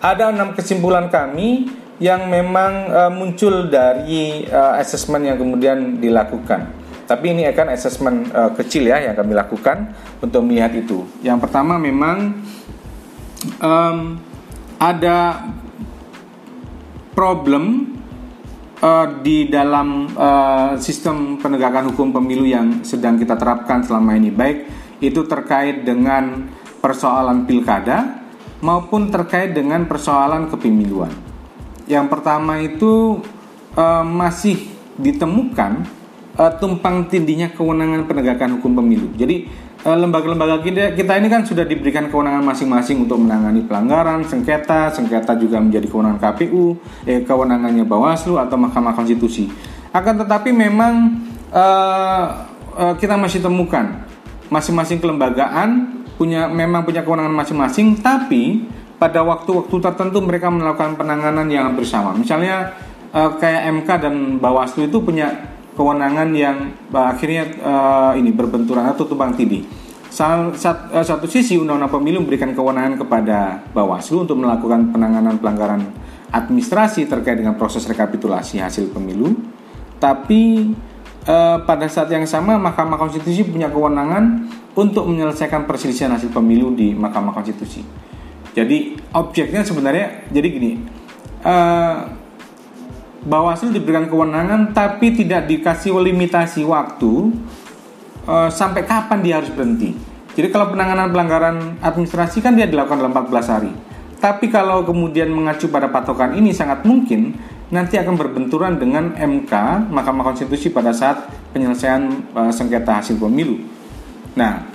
ada 0.03 0.35
enam 0.35 0.51
kesimpulan 0.59 1.07
kami 1.07 1.71
yang 2.03 2.27
memang 2.27 2.91
uh, 2.91 3.13
muncul 3.15 3.71
dari 3.71 4.43
uh, 4.51 4.75
assessment 4.83 5.23
yang 5.23 5.39
kemudian 5.39 6.03
dilakukan. 6.03 6.82
Tapi 7.13 7.37
ini 7.37 7.45
akan 7.45 7.67
assessment 7.77 8.33
uh, 8.33 8.57
kecil 8.57 8.89
ya 8.89 9.05
yang 9.05 9.13
kami 9.13 9.37
lakukan 9.37 9.93
untuk 10.25 10.41
melihat 10.49 10.73
itu. 10.73 11.05
Yang 11.21 11.45
pertama 11.45 11.77
memang 11.77 12.41
um, 13.61 14.17
ada 14.81 15.45
problem 17.13 17.93
uh, 18.81 19.21
di 19.21 19.53
dalam 19.53 20.09
uh, 20.17 20.81
sistem 20.81 21.37
penegakan 21.37 21.93
hukum 21.93 22.17
pemilu 22.17 22.49
yang 22.49 22.81
sedang 22.81 23.21
kita 23.21 23.37
terapkan 23.37 23.85
selama 23.85 24.17
ini 24.17 24.33
baik 24.33 24.65
itu 25.05 25.21
terkait 25.29 25.85
dengan 25.85 26.49
persoalan 26.81 27.45
pilkada 27.45 28.25
maupun 28.65 29.13
terkait 29.13 29.53
dengan 29.53 29.85
persoalan 29.85 30.49
kepemiluan. 30.49 31.13
Yang 31.85 32.09
pertama 32.09 32.57
itu 32.57 33.21
uh, 33.77 34.01
masih 34.01 34.73
ditemukan 34.97 36.02
uh, 36.39 36.53
tumpang 36.57 37.09
tindihnya 37.09 37.53
kewenangan 37.53 38.09
penegakan 38.09 38.61
hukum 38.61 38.81
pemilu. 38.81 39.13
Jadi 39.17 39.49
uh, 39.85 39.97
lembaga-lembaga 39.99 40.63
kita, 40.65 40.97
kita 40.97 41.13
ini 41.19 41.29
kan 41.29 41.43
sudah 41.45 41.67
diberikan 41.67 42.09
kewenangan 42.09 42.45
masing-masing 42.45 43.05
untuk 43.05 43.21
menangani 43.21 43.65
pelanggaran, 43.67 44.25
sengketa, 44.25 44.93
sengketa 44.95 45.37
juga 45.37 45.61
menjadi 45.61 45.87
kewenangan 45.89 46.19
KPU, 46.21 46.79
eh, 47.05 47.21
kewenangannya 47.27 47.85
Bawaslu 47.85 48.41
atau 48.41 48.57
Mahkamah 48.57 48.95
Konstitusi. 48.97 49.51
Akan 49.93 50.17
tetapi 50.17 50.55
memang 50.57 51.21
uh, 51.53 52.25
uh, 52.77 52.95
kita 52.97 53.21
masih 53.21 53.45
temukan 53.45 54.09
masing-masing 54.49 55.01
kelembagaan 55.01 56.01
punya 56.17 56.45
memang 56.49 56.85
punya 56.85 57.05
kewenangan 57.05 57.33
masing-masing, 57.33 58.01
tapi 58.01 58.65
pada 59.01 59.25
waktu-waktu 59.27 59.75
tertentu 59.83 60.23
mereka 60.23 60.53
melakukan 60.53 60.95
penanganan 60.95 61.51
yang 61.51 61.75
bersama. 61.75 62.15
Misalnya 62.15 62.71
kayak 63.13 63.83
MK 63.83 63.89
dan 63.99 64.15
Bawaslu 64.39 64.87
itu 64.87 65.03
punya 65.03 65.52
kewenangan 65.73 66.29
yang 66.37 66.77
uh, 66.93 67.13
akhirnya 67.13 67.49
uh, 67.61 68.13
ini 68.17 68.31
berbenturan 68.33 68.89
atau 68.93 69.09
tumpang 69.09 69.33
tindih. 69.33 69.65
Sat, 70.13 70.93
uh, 70.93 71.01
satu 71.01 71.25
sisi 71.25 71.57
Undang-Undang 71.57 71.93
Pemilu 71.97 72.21
memberikan 72.21 72.53
kewenangan 72.53 73.01
kepada 73.01 73.65
Bawaslu 73.73 74.29
untuk 74.29 74.37
melakukan 74.37 74.93
penanganan 74.93 75.41
pelanggaran 75.41 75.81
administrasi 76.33 77.09
terkait 77.09 77.41
dengan 77.41 77.57
proses 77.57 77.85
rekapitulasi 77.89 78.61
hasil 78.61 78.93
pemilu, 78.93 79.37
tapi 80.01 80.73
uh, 81.29 81.61
pada 81.65 81.89
saat 81.89 82.09
yang 82.13 82.25
sama 82.25 82.57
Mahkamah 82.57 82.97
Konstitusi 82.97 83.45
punya 83.45 83.69
kewenangan 83.69 84.49
untuk 84.73 85.05
menyelesaikan 85.09 85.69
perselisihan 85.69 86.13
hasil 86.13 86.33
pemilu 86.33 86.73
di 86.73 86.97
Mahkamah 86.97 87.37
Konstitusi. 87.37 87.85
Jadi 88.53 88.97
objeknya 89.17 89.65
sebenarnya 89.65 90.29
jadi 90.29 90.49
gini, 90.49 90.73
uh, 91.45 92.22
Bawaslu 93.23 93.71
diberikan 93.71 94.11
kewenangan 94.11 94.75
tapi 94.75 95.15
tidak 95.15 95.47
dikasih 95.47 95.95
limitasi 95.95 96.67
waktu 96.67 97.31
uh, 98.27 98.51
sampai 98.51 98.83
kapan 98.83 99.19
dia 99.23 99.35
harus 99.39 99.55
berhenti. 99.55 99.95
Jadi 100.33 100.49
kalau 100.51 100.73
penanganan 100.75 101.13
pelanggaran 101.13 101.57
administrasi 101.79 102.43
kan 102.43 102.57
dia 102.59 102.67
dilakukan 102.67 102.99
dalam 102.99 103.15
14 103.15 103.55
hari. 103.55 103.73
Tapi 104.19 104.51
kalau 104.51 104.87
kemudian 104.87 105.31
mengacu 105.31 105.71
pada 105.71 105.91
patokan 105.91 106.35
ini 106.35 106.55
sangat 106.55 106.87
mungkin 106.87 107.35
nanti 107.71 107.99
akan 107.99 108.15
berbenturan 108.15 108.79
dengan 108.79 109.15
MK 109.15 109.53
Mahkamah 109.91 110.35
Konstitusi 110.35 110.71
pada 110.75 110.91
saat 110.91 111.27
penyelesaian 111.55 112.07
uh, 112.35 112.51
sengketa 112.51 113.03
hasil 113.03 113.19
pemilu. 113.23 113.63
Nah, 114.35 114.67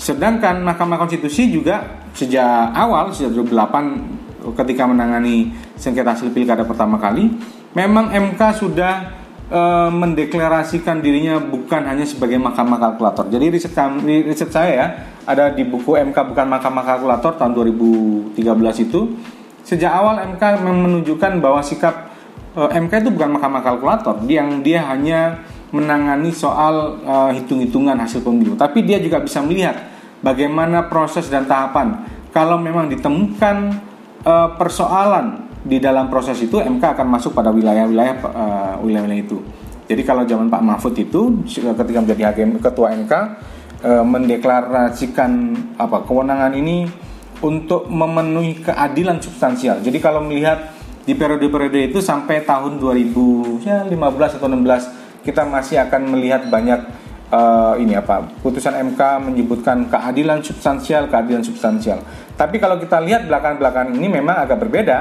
sedangkan 0.00 0.64
Mahkamah 0.64 0.96
Konstitusi 0.96 1.52
juga 1.52 2.00
sejak 2.16 2.72
awal 2.72 3.12
sejak 3.12 3.36
2008 3.44 4.56
ketika 4.56 4.88
menangani 4.88 5.52
sengketa 5.76 6.16
hasil 6.16 6.32
pilkada 6.32 6.64
pertama 6.64 6.96
kali, 6.96 7.28
memang 7.74 8.10
MK 8.10 8.40
sudah 8.58 9.20
uh, 9.50 9.90
mendeklarasikan 9.92 11.02
dirinya 11.02 11.38
bukan 11.38 11.82
hanya 11.86 12.06
sebagai 12.06 12.38
mahkamah 12.38 12.78
kalkulator. 12.78 13.26
Jadi 13.30 13.46
riset 13.50 13.72
kami, 13.74 14.26
riset 14.26 14.50
saya 14.50 14.70
ya, 14.70 14.86
ada 15.26 15.54
di 15.54 15.66
buku 15.66 15.98
MK 15.98 16.16
bukan 16.34 16.46
mahkamah 16.46 16.84
kalkulator 16.86 17.36
tahun 17.38 17.52
2013 17.54 18.86
itu 18.86 19.00
sejak 19.62 19.92
awal 19.92 20.18
MK 20.34 20.42
menunjukkan 20.66 21.38
bahwa 21.38 21.60
sikap 21.62 22.10
uh, 22.58 22.70
eh, 22.70 22.80
MK 22.80 23.06
itu 23.06 23.10
bukan 23.14 23.38
mahkamah 23.38 23.62
kalkulator, 23.62 24.16
yang 24.26 24.62
dia 24.66 24.82
hanya 24.86 25.42
menangani 25.70 26.34
soal 26.34 26.98
uh, 27.06 27.30
hitung-hitungan 27.30 27.94
hasil 27.94 28.26
pemilu, 28.26 28.58
tapi 28.58 28.82
dia 28.82 28.98
juga 28.98 29.22
bisa 29.22 29.38
melihat 29.38 29.78
bagaimana 30.18 30.90
proses 30.90 31.30
dan 31.30 31.46
tahapan. 31.46 32.18
Kalau 32.30 32.62
memang 32.62 32.86
ditemukan 32.86 33.90
persoalan 34.54 35.49
di 35.60 35.76
dalam 35.76 36.08
proses 36.08 36.40
itu, 36.40 36.56
MK 36.56 36.96
akan 36.96 37.06
masuk 37.08 37.36
pada 37.36 37.52
wilayah-wilayah 37.52 38.14
uh, 38.24 38.74
wilayah-wilayah 38.80 39.22
itu. 39.24 39.38
Jadi 39.90 40.02
kalau 40.06 40.22
zaman 40.22 40.46
Pak 40.46 40.62
Mahfud 40.62 40.94
itu 40.96 41.42
ketika 41.50 41.98
menjadi 41.98 42.22
hakim 42.30 42.62
ketua 42.62 42.94
MK 42.94 43.12
uh, 43.82 44.04
mendeklarasikan 44.06 45.52
apa 45.76 46.06
kewenangan 46.06 46.54
ini 46.54 46.86
untuk 47.42 47.90
memenuhi 47.90 48.62
keadilan 48.62 49.18
substansial. 49.20 49.82
Jadi 49.82 49.98
kalau 49.98 50.24
melihat 50.24 50.72
di 51.04 51.16
periode-periode 51.16 51.90
itu 51.90 51.98
sampai 51.98 52.44
tahun 52.44 52.76
2015 52.78 53.66
ya, 53.66 53.82
atau 53.88 54.48
16 54.48 55.24
kita 55.24 55.42
masih 55.48 55.76
akan 55.80 56.02
melihat 56.16 56.48
banyak 56.48 56.80
uh, 57.32 57.74
ini 57.80 57.96
apa 57.96 58.28
putusan 58.44 58.76
MK 58.92 59.00
menyebutkan 59.24 59.88
keadilan 59.88 60.44
substansial 60.44 61.08
keadilan 61.08 61.42
substansial 61.42 61.98
tapi 62.36 62.60
kalau 62.60 62.76
kita 62.76 63.00
lihat 63.00 63.24
belakang-belakang 63.26 63.96
ini 63.96 64.06
memang 64.06 64.44
agak 64.44 64.60
berbeda 64.60 64.98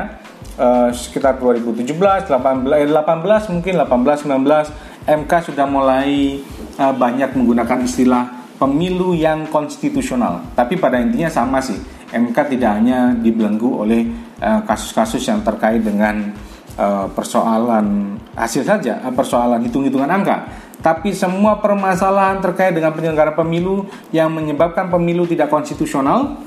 uh, 0.59 0.91
sekitar 0.91 1.39
2017 1.39 1.95
18 2.27 2.27
18 2.27 3.53
mungkin 3.55 3.73
18 3.79 4.27
19 4.27 5.07
MK 5.07 5.31
sudah 5.49 5.65
mulai 5.65 6.43
uh, 6.77 6.93
banyak 6.93 7.33
menggunakan 7.33 7.79
istilah 7.87 8.39
pemilu 8.59 9.15
yang 9.15 9.47
konstitusional. 9.47 10.43
Tapi 10.53 10.75
pada 10.75 10.99
intinya 10.99 11.31
sama 11.31 11.63
sih 11.63 11.79
MK 12.11 12.35
tidak 12.51 12.71
hanya 12.75 13.15
dibelenggu 13.15 13.85
oleh 13.85 14.01
eh, 14.41 14.61
kasus-kasus 14.65 15.21
yang 15.29 15.45
terkait 15.45 15.79
dengan 15.79 16.33
uh, 16.75 17.05
persoalan 17.13 18.17
hasil 18.33 18.65
saja, 18.65 18.97
persoalan 19.13 19.61
hitung-hitungan 19.63 20.09
angka, 20.09 20.49
tapi 20.81 21.13
semua 21.13 21.61
permasalahan 21.61 22.41
terkait 22.41 22.73
dengan 22.73 22.95
penyelenggara 22.95 23.37
pemilu 23.37 23.85
yang 24.09 24.33
menyebabkan 24.33 24.89
pemilu 24.89 25.29
tidak 25.29 25.53
konstitusional 25.53 26.41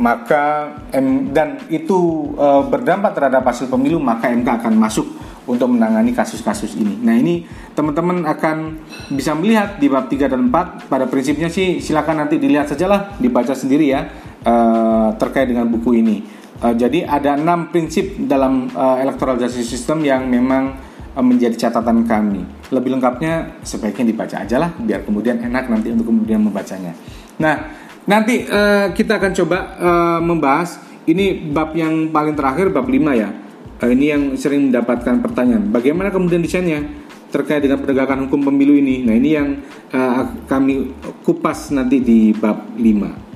maka 0.00 0.72
M, 0.96 1.28
dan 1.36 1.60
itu 1.68 2.32
e, 2.32 2.46
berdampak 2.72 3.12
terhadap 3.12 3.44
hasil 3.44 3.68
pemilu 3.68 4.00
maka 4.00 4.32
MK 4.32 4.48
akan 4.64 4.74
masuk 4.80 5.04
untuk 5.44 5.68
menangani 5.68 6.16
kasus-kasus 6.16 6.72
ini. 6.80 6.96
Nah, 7.04 7.16
ini 7.16 7.44
teman-teman 7.76 8.24
akan 8.24 8.80
bisa 9.12 9.36
melihat 9.36 9.76
di 9.76 9.92
bab 9.92 10.08
3 10.08 10.32
dan 10.32 10.48
4 10.48 10.88
pada 10.88 11.04
prinsipnya 11.04 11.52
sih 11.52 11.82
silakan 11.84 12.24
nanti 12.24 12.40
dilihat 12.40 12.72
sajalah 12.72 13.20
dibaca 13.20 13.52
sendiri 13.52 13.92
ya 13.92 14.08
uh, 14.46 15.12
terkait 15.20 15.52
dengan 15.52 15.68
buku 15.68 16.00
ini. 16.00 16.22
Uh, 16.60 16.76
jadi 16.76 17.08
ada 17.08 17.40
enam 17.40 17.72
prinsip 17.72 18.20
dalam 18.24 18.68
uh, 18.72 19.00
electoral 19.00 19.40
justice 19.40 19.68
system 19.68 20.04
yang 20.06 20.28
memang 20.28 20.76
uh, 21.16 21.24
menjadi 21.24 21.68
catatan 21.68 22.06
kami. 22.06 22.46
Lebih 22.70 23.00
lengkapnya 23.00 23.60
sebaiknya 23.66 24.12
dibaca 24.12 24.36
aja 24.40 24.56
lah, 24.60 24.70
biar 24.76 25.02
kemudian 25.02 25.40
enak 25.40 25.66
nanti 25.72 25.88
untuk 25.90 26.14
kemudian 26.14 26.40
membacanya. 26.40 26.94
Nah, 27.40 27.88
nanti 28.10 28.42
uh, 28.42 28.90
kita 28.90 29.22
akan 29.22 29.32
coba 29.38 29.58
uh, 29.78 30.18
membahas 30.18 30.82
ini 31.06 31.38
bab 31.54 31.70
yang 31.78 32.10
paling 32.10 32.34
terakhir 32.34 32.74
bab 32.74 32.90
5 32.90 32.98
ya. 33.14 33.30
Uh, 33.78 33.90
ini 33.94 34.10
yang 34.10 34.34
sering 34.34 34.66
mendapatkan 34.66 35.22
pertanyaan. 35.22 35.70
Bagaimana 35.70 36.10
kemudian 36.10 36.42
desainnya 36.42 36.82
terkait 37.30 37.62
dengan 37.62 37.78
penegakan 37.78 38.26
hukum 38.26 38.50
pemilu 38.50 38.74
ini? 38.74 39.06
Nah, 39.06 39.14
ini 39.14 39.30
yang 39.30 39.62
uh, 39.94 40.26
kami 40.50 40.90
kupas 41.22 41.70
nanti 41.70 42.02
di 42.02 42.34
bab 42.34 42.74
5. 42.74 43.30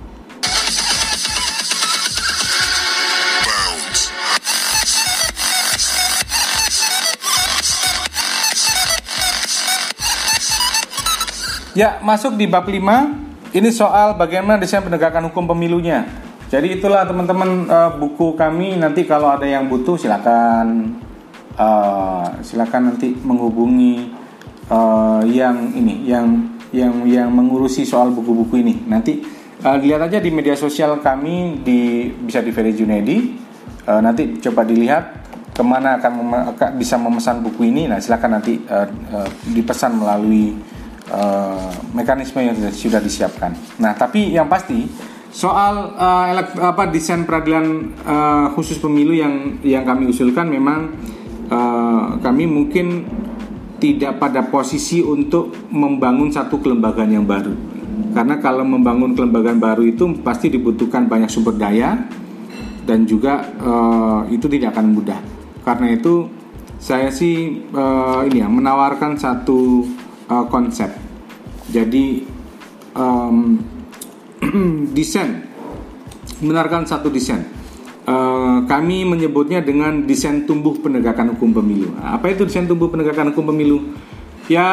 Ya, 11.75 11.99
masuk 12.07 12.39
di 12.39 12.47
bab 12.47 12.71
5. 12.71 13.24
Ini 13.55 13.71
soal 13.71 14.19
bagaimana 14.19 14.59
desain 14.59 14.83
penegakan 14.83 15.31
hukum 15.31 15.47
pemilunya. 15.47 16.03
Jadi 16.51 16.75
itulah 16.75 17.07
teman-teman 17.07 17.71
uh, 17.71 17.95
buku 18.03 18.35
kami 18.35 18.75
nanti 18.75 19.07
kalau 19.07 19.31
ada 19.31 19.47
yang 19.47 19.71
butuh 19.71 19.95
silakan 19.95 20.99
uh, 21.55 22.35
silakan 22.43 22.91
nanti 22.91 23.15
menghubungi 23.15 24.11
uh, 24.67 25.23
yang 25.23 25.71
ini 25.71 26.03
yang 26.03 26.51
yang 26.75 27.07
yang 27.07 27.31
mengurusi 27.31 27.87
soal 27.87 28.11
buku-buku 28.11 28.59
ini. 28.59 28.75
Nanti 28.91 29.23
uh, 29.63 29.79
lihat 29.79 30.11
aja 30.11 30.19
di 30.19 30.35
media 30.35 30.59
sosial 30.59 30.99
kami 30.99 31.63
di 31.63 32.11
bisa 32.11 32.43
di 32.43 32.51
Ferry 32.51 32.75
Junedi. 32.75 33.39
Uh, 33.87 34.03
nanti 34.03 34.43
coba 34.43 34.67
dilihat 34.67 35.31
ke 35.55 35.63
mana 35.63 36.03
akan 36.03 36.13
mem 36.19 36.33
bisa 36.75 36.99
memesan 36.99 37.39
buku 37.39 37.71
ini. 37.71 37.87
Nah 37.87 38.03
silakan 38.03 38.43
nanti 38.43 38.59
uh, 38.67 38.91
uh, 39.15 39.31
dipesan 39.55 39.95
melalui 39.95 40.74
uh, 41.11 41.73
mekanisme 41.93 42.41
yang 42.41 42.57
sudah 42.73 43.01
disiapkan. 43.01 43.53
Nah, 43.81 43.93
tapi 43.97 44.33
yang 44.33 44.49
pasti 44.49 44.87
soal 45.35 45.99
uh, 45.99 46.31
apa 46.63 46.87
desain 46.95 47.27
peradilan 47.27 47.67
uh, 48.07 48.47
khusus 48.55 48.79
pemilu 48.79 49.13
yang 49.19 49.59
yang 49.67 49.83
kami 49.83 50.07
usulkan 50.07 50.47
memang 50.47 50.95
uh, 51.51 52.17
kami 52.23 52.47
mungkin 52.47 53.03
tidak 53.83 54.23
pada 54.23 54.47
posisi 54.47 55.03
untuk 55.03 55.69
membangun 55.69 56.31
satu 56.31 56.63
kelembagaan 56.63 57.11
yang 57.11 57.27
baru. 57.27 57.53
Karena 58.15 58.39
kalau 58.39 58.63
membangun 58.63 59.13
kelembagaan 59.19 59.59
baru 59.59 59.83
itu 59.83 60.07
pasti 60.23 60.47
dibutuhkan 60.47 61.11
banyak 61.11 61.27
sumber 61.27 61.59
daya 61.59 61.99
dan 62.87 63.05
juga 63.05 63.43
uh, 63.59 64.23
itu 64.31 64.47
tidak 64.47 64.79
akan 64.79 64.95
mudah. 64.95 65.19
Karena 65.67 65.91
itu 65.91 66.31
saya 66.79 67.11
sih 67.11 67.65
uh, 67.75 68.23
ini 68.29 68.39
ya 68.39 68.47
menawarkan 68.47 69.19
satu 69.19 69.83
uh, 70.29 70.47
konsep. 70.49 70.91
Jadi 71.73 72.25
um, 72.97 73.61
desain, 74.97 75.45
benarkan 76.41 76.85
satu 76.85 77.09
desain. 77.09 77.45
Uh, 78.05 78.61
kami 78.69 79.01
menyebutnya 79.09 79.65
dengan 79.65 80.05
desain 80.05 80.45
tumbuh 80.45 80.77
penegakan 80.77 81.33
hukum 81.37 81.57
pemilu. 81.57 81.97
Apa 82.05 82.37
itu 82.37 82.45
desain 82.45 82.69
tumbuh 82.69 82.93
penegakan 82.93 83.33
hukum 83.33 83.49
pemilu? 83.49 83.97
Ya 84.45 84.69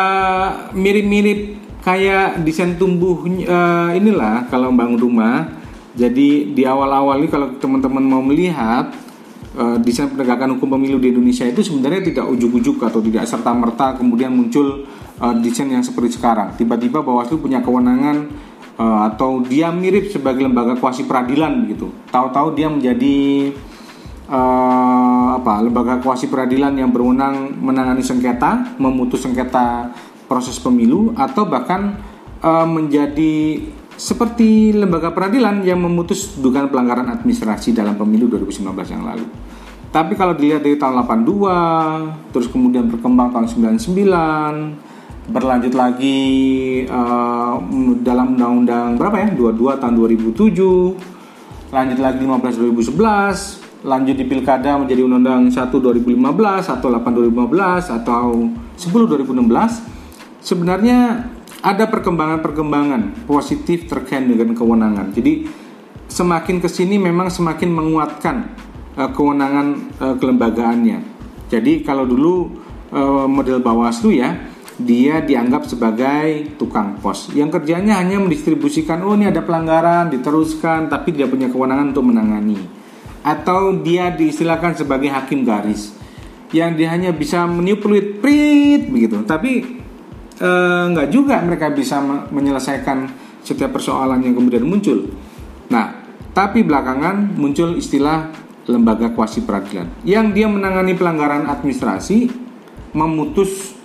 mirip-mirip 0.76 1.56
kayak 1.80 2.44
desain 2.44 2.76
tumbuh 2.76 3.24
uh, 3.24 3.90
inilah 3.96 4.52
kalau 4.52 4.76
bangun 4.76 5.00
rumah. 5.00 5.48
Jadi 5.96 6.56
di 6.56 6.64
awal-awal 6.64 7.24
ini 7.24 7.28
kalau 7.32 7.56
teman-teman 7.60 8.04
mau 8.04 8.24
melihat 8.24 8.92
uh, 9.56 9.78
desain 9.80 10.08
penegakan 10.12 10.56
hukum 10.56 10.76
pemilu 10.76 11.00
di 11.00 11.12
Indonesia 11.12 11.44
itu 11.48 11.64
sebenarnya 11.64 12.12
tidak 12.12 12.26
ujuk-ujuk 12.32 12.80
atau 12.84 13.00
tidak 13.04 13.28
serta 13.28 13.52
merta 13.52 13.96
kemudian 14.00 14.32
muncul 14.32 14.88
uh, 15.22 15.36
desain 15.38 15.70
yang 15.70 15.86
seperti 15.86 16.18
sekarang. 16.18 16.58
Tiba-tiba 16.58 17.06
Bawaslu 17.06 17.38
punya 17.38 17.62
kewenangan 17.62 18.28
uh, 18.82 19.08
atau 19.14 19.46
dia 19.46 19.70
mirip 19.70 20.10
sebagai 20.10 20.42
lembaga 20.42 20.74
kuasi 20.76 21.06
peradilan 21.06 21.70
gitu. 21.70 21.94
Tahu-tahu 22.10 22.58
dia 22.58 22.68
menjadi 22.68 23.54
uh, 24.28 25.38
apa? 25.38 25.62
lembaga 25.62 26.02
kuasi 26.02 26.28
peradilan 26.28 26.74
yang 26.74 26.90
berwenang 26.90 27.54
menangani 27.62 28.02
sengketa, 28.02 28.76
memutus 28.82 29.22
sengketa 29.22 29.94
proses 30.26 30.58
pemilu 30.58 31.14
atau 31.14 31.46
bahkan 31.46 32.02
uh, 32.42 32.66
menjadi 32.66 33.62
seperti 34.02 34.74
lembaga 34.74 35.14
peradilan 35.14 35.62
yang 35.62 35.78
memutus 35.78 36.34
dugaan 36.42 36.74
pelanggaran 36.74 37.06
administrasi 37.14 37.70
dalam 37.70 37.94
pemilu 37.94 38.26
2019 38.34 38.66
yang 38.90 39.06
lalu. 39.06 39.28
Tapi 39.92 40.16
kalau 40.16 40.32
dilihat 40.32 40.64
dari 40.64 40.80
tahun 40.80 41.04
82, 41.04 42.32
terus 42.32 42.48
kemudian 42.48 42.88
berkembang 42.88 43.36
tahun 43.36 43.76
99, 43.76 44.91
berlanjut 45.30 45.74
lagi 45.78 46.20
uh, 46.90 47.62
dalam 48.02 48.34
undang-undang 48.34 48.98
berapa 48.98 49.16
ya? 49.22 49.28
22 49.38 49.82
tahun 49.82 49.94
2007, 49.94 51.70
lanjut 51.70 52.00
lagi 52.02 52.22
15 52.26 52.82
2011, 52.82 53.86
lanjut 53.86 54.16
di 54.18 54.26
pilkada 54.26 54.82
menjadi 54.82 55.02
undang-undang 55.06 55.54
1 55.54 55.70
2015 55.70 56.74
atau 56.74 56.88
8 56.90 57.30
2015 57.34 57.98
atau 58.02 58.26
10 58.78 58.90
2016. 59.22 60.42
Sebenarnya 60.42 61.30
ada 61.62 61.86
perkembangan-perkembangan 61.86 63.30
positif 63.30 63.86
terkait 63.86 64.26
dengan 64.26 64.58
kewenangan. 64.58 65.14
Jadi 65.14 65.46
semakin 66.10 66.58
ke 66.58 66.68
sini 66.68 66.98
memang 66.98 67.30
semakin 67.30 67.70
menguatkan 67.70 68.36
uh, 68.98 69.10
kewenangan 69.14 69.68
uh, 70.02 70.16
kelembagaannya. 70.18 71.00
Jadi 71.54 71.86
kalau 71.86 72.10
dulu 72.10 72.50
uh, 72.90 73.30
model 73.30 73.62
Bawaslu 73.62 74.18
ya, 74.18 74.51
dia 74.84 75.22
dianggap 75.22 75.70
sebagai 75.70 76.58
tukang 76.58 76.98
pos. 77.00 77.30
Yang 77.32 77.62
kerjanya 77.62 78.02
hanya 78.02 78.18
mendistribusikan 78.20 79.06
oh 79.06 79.16
ini 79.16 79.30
ada 79.30 79.46
pelanggaran 79.46 80.10
diteruskan 80.10 80.90
tapi 80.90 81.14
tidak 81.16 81.34
punya 81.34 81.48
kewenangan 81.48 81.94
untuk 81.94 82.06
menangani. 82.10 82.58
Atau 83.22 83.86
dia 83.86 84.10
diistilahkan 84.10 84.82
sebagai 84.82 85.14
hakim 85.14 85.46
garis 85.46 85.94
yang 86.52 86.76
dia 86.76 86.92
hanya 86.92 87.16
bisa 87.16 87.48
meniup 87.48 87.80
peluit 87.80 88.20
prit 88.20 88.90
begitu. 88.92 89.24
Tapi 89.24 89.52
eh, 90.38 90.84
nggak 90.92 91.08
juga 91.10 91.40
mereka 91.42 91.72
bisa 91.72 92.02
menyelesaikan 92.30 93.08
setiap 93.42 93.74
persoalan 93.74 94.22
yang 94.22 94.38
kemudian 94.38 94.66
muncul. 94.66 95.10
Nah, 95.72 96.02
tapi 96.32 96.62
belakangan 96.64 97.36
muncul 97.36 97.76
istilah 97.80 98.32
lembaga 98.70 99.12
kuasi 99.12 99.42
peradilan. 99.42 100.06
Yang 100.06 100.26
dia 100.38 100.48
menangani 100.48 100.94
pelanggaran 100.94 101.50
administrasi, 101.50 102.30
memutus 102.94 103.81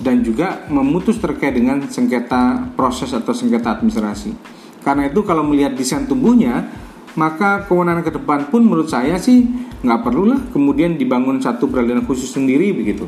dan 0.00 0.24
juga 0.24 0.64
memutus 0.72 1.20
terkait 1.20 1.52
dengan 1.52 1.84
sengketa 1.84 2.72
proses 2.74 3.12
atau 3.12 3.36
sengketa 3.36 3.76
administrasi. 3.76 4.32
Karena 4.80 5.12
itu 5.12 5.20
kalau 5.22 5.44
melihat 5.44 5.76
desain 5.76 6.08
tumbuhnya, 6.08 6.72
maka 7.14 7.68
kewenangan 7.68 8.00
ke 8.00 8.12
depan 8.16 8.48
pun 8.48 8.64
menurut 8.64 8.88
saya 8.88 9.20
sih 9.20 9.44
nggak 9.84 10.00
perlulah 10.00 10.40
kemudian 10.56 10.96
dibangun 10.96 11.36
satu 11.42 11.68
peradilan 11.68 12.08
khusus 12.08 12.32
sendiri 12.32 12.72
begitu. 12.72 13.04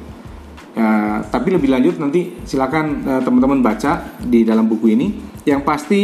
Ya, 0.72 1.20
tapi 1.28 1.52
lebih 1.52 1.68
lanjut 1.68 2.00
nanti 2.00 2.32
silakan 2.48 3.04
uh, 3.04 3.20
teman-teman 3.20 3.60
baca 3.60 4.16
di 4.20 4.44
dalam 4.44 4.68
buku 4.68 4.96
ini. 4.96 5.06
Yang 5.44 5.62
pasti 5.64 6.00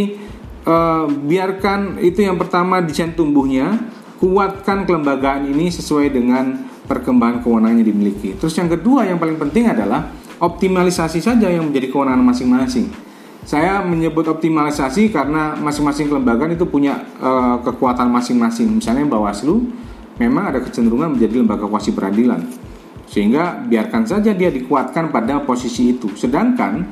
uh, 0.69 1.09
biarkan 1.09 2.01
itu 2.01 2.25
yang 2.25 2.37
pertama 2.37 2.85
desain 2.85 3.17
tumbuhnya, 3.17 3.77
kuatkan 4.21 4.85
kelembagaan 4.85 5.49
ini 5.49 5.73
sesuai 5.73 6.13
dengan 6.13 6.69
perkembangan 6.85 7.45
kewenangan 7.45 7.81
yang 7.81 7.89
dimiliki. 7.89 8.37
Terus 8.37 8.57
yang 8.57 8.69
kedua 8.69 9.09
yang 9.09 9.17
paling 9.17 9.37
penting 9.41 9.69
adalah 9.69 10.09
optimalisasi 10.39 11.19
saja 11.23 11.51
yang 11.51 11.71
menjadi 11.71 11.91
kewenangan 11.91 12.25
masing-masing. 12.25 12.91
Saya 13.49 13.81
menyebut 13.81 14.29
optimalisasi 14.29 15.09
karena 15.09 15.57
masing-masing 15.57 16.13
kelembagaan 16.13 16.53
itu 16.53 16.69
punya 16.69 17.01
uh, 17.23 17.59
kekuatan 17.65 18.13
masing-masing. 18.13 18.77
Misalnya 18.77 19.09
Bawaslu 19.09 19.65
memang 20.21 20.53
ada 20.53 20.59
kecenderungan 20.61 21.17
menjadi 21.17 21.41
lembaga 21.41 21.65
kuasi 21.65 21.95
peradilan 21.95 22.69
sehingga 23.09 23.65
biarkan 23.65 24.05
saja 24.05 24.37
dia 24.37 24.53
dikuatkan 24.53 25.09
pada 25.09 25.41
posisi 25.41 25.97
itu 25.97 26.13
sedangkan 26.13 26.85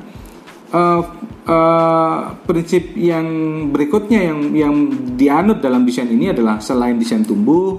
uh, 0.73 1.03
uh, 1.45 2.19
prinsip 2.49 2.97
yang 2.97 3.27
berikutnya 3.69 4.33
yang 4.33 4.41
yang 4.57 4.75
dianut 5.13 5.61
dalam 5.61 5.85
desain 5.85 6.09
ini 6.09 6.33
adalah 6.33 6.57
selain 6.57 6.97
desain 6.97 7.21
tumbuh 7.21 7.77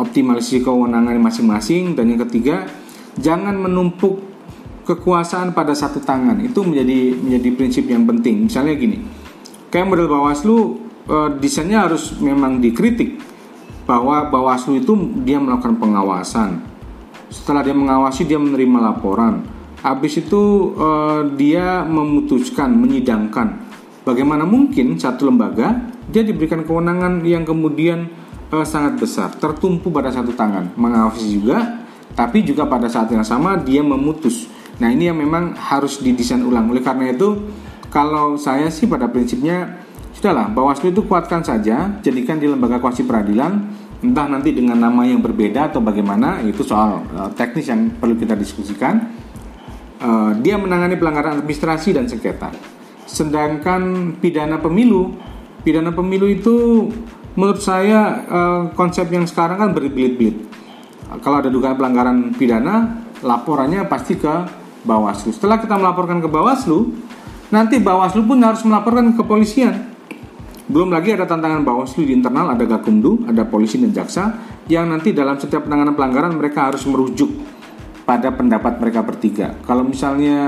optimalisasi 0.00 0.64
kewenangan 0.64 1.20
masing-masing 1.20 1.92
dan 1.92 2.08
yang 2.08 2.24
ketiga 2.24 2.64
jangan 3.20 3.52
menumpuk 3.52 4.33
kekuasaan 4.84 5.56
pada 5.56 5.72
satu 5.72 5.98
tangan. 5.98 6.38
Itu 6.44 6.62
menjadi 6.62 7.16
menjadi 7.16 7.48
prinsip 7.56 7.84
yang 7.88 8.04
penting. 8.04 8.46
Misalnya 8.46 8.76
gini 8.76 9.24
kayak 9.74 9.90
model 9.90 10.06
Bawaslu 10.06 10.56
uh, 11.10 11.34
desainnya 11.34 11.82
harus 11.82 12.14
memang 12.22 12.62
dikritik 12.62 13.18
bahwa 13.90 14.30
Bawaslu 14.30 14.78
itu 14.78 14.94
dia 15.26 15.42
melakukan 15.42 15.74
pengawasan. 15.82 16.62
Setelah 17.26 17.66
dia 17.66 17.74
mengawasi 17.74 18.22
dia 18.22 18.38
menerima 18.38 18.78
laporan. 18.78 19.42
Habis 19.82 20.22
itu 20.22 20.72
uh, 20.78 21.26
dia 21.34 21.82
memutuskan 21.84 22.72
menyidangkan 22.72 23.66
bagaimana 24.06 24.48
mungkin 24.48 24.96
satu 24.96 25.28
lembaga 25.28 25.76
dia 26.08 26.24
diberikan 26.24 26.64
kewenangan 26.64 27.20
yang 27.26 27.44
kemudian 27.44 28.08
uh, 28.48 28.64
sangat 28.64 28.96
besar 28.96 29.34
tertumpu 29.36 29.90
pada 29.90 30.14
satu 30.14 30.32
tangan. 30.32 30.72
Mengawasi 30.78 31.26
juga 31.34 31.84
tapi 32.14 32.46
juga 32.46 32.64
pada 32.70 32.86
saat 32.86 33.10
yang 33.10 33.26
sama 33.26 33.58
dia 33.58 33.82
memutus 33.82 34.46
nah 34.78 34.88
ini 34.90 35.10
yang 35.10 35.18
memang 35.18 35.54
harus 35.54 36.02
didesain 36.02 36.42
ulang. 36.42 36.70
Oleh 36.70 36.82
karena 36.82 37.10
itu 37.14 37.46
kalau 37.90 38.34
saya 38.34 38.70
sih 38.70 38.90
pada 38.90 39.06
prinsipnya 39.06 39.82
sudahlah 40.14 40.50
Bawaslu 40.50 40.90
itu 40.90 41.06
kuatkan 41.06 41.42
saja 41.46 41.98
jadikan 42.02 42.38
di 42.38 42.50
lembaga 42.50 42.82
kuasi 42.82 43.06
peradilan 43.06 43.82
entah 44.04 44.26
nanti 44.28 44.52
dengan 44.52 44.76
nama 44.76 45.06
yang 45.06 45.24
berbeda 45.24 45.72
atau 45.72 45.80
bagaimana 45.80 46.42
itu 46.44 46.60
soal 46.60 47.06
uh, 47.16 47.30
teknis 47.32 47.70
yang 47.70 47.94
perlu 47.96 48.18
kita 48.18 48.36
diskusikan. 48.36 49.22
Uh, 50.04 50.36
dia 50.44 50.60
menangani 50.60 51.00
pelanggaran 51.00 51.40
administrasi 51.40 51.96
dan 51.96 52.04
sengketa. 52.04 52.52
Sedangkan 53.08 54.12
pidana 54.20 54.60
pemilu 54.60 55.16
pidana 55.64 55.90
pemilu 55.90 56.28
itu 56.28 56.86
menurut 57.34 57.58
saya 57.58 58.22
uh, 58.28 58.62
konsep 58.76 59.08
yang 59.10 59.24
sekarang 59.24 59.58
kan 59.58 59.70
berbelit-belit. 59.72 60.44
Kalau 61.24 61.40
ada 61.40 61.48
dugaan 61.48 61.74
pelanggaran 61.74 62.36
pidana 62.36 63.00
laporannya 63.24 63.88
pasti 63.88 64.20
ke 64.20 64.63
Bawaslu 64.84 65.32
setelah 65.32 65.58
kita 65.58 65.74
melaporkan 65.80 66.20
ke 66.20 66.28
Bawaslu 66.28 66.92
nanti 67.48 67.80
Bawaslu 67.80 68.24
pun 68.28 68.38
harus 68.40 68.62
melaporkan 68.62 69.12
ke 69.12 69.24
kepolisian 69.24 69.94
belum 70.64 70.96
lagi 70.96 71.12
ada 71.12 71.28
tantangan 71.28 71.60
Bawaslu 71.60 72.08
di 72.08 72.16
internal, 72.16 72.56
ada 72.56 72.64
Gakumdu, 72.64 73.28
ada 73.28 73.44
polisi 73.44 73.76
dan 73.76 73.92
jaksa 73.92 74.32
yang 74.64 74.88
nanti 74.88 75.12
dalam 75.12 75.36
setiap 75.36 75.68
penanganan 75.68 75.92
pelanggaran 75.92 76.32
mereka 76.32 76.72
harus 76.72 76.88
merujuk 76.88 77.28
pada 78.08 78.32
pendapat 78.32 78.80
mereka 78.80 79.04
bertiga. 79.04 79.52
Kalau 79.68 79.84
misalnya 79.84 80.40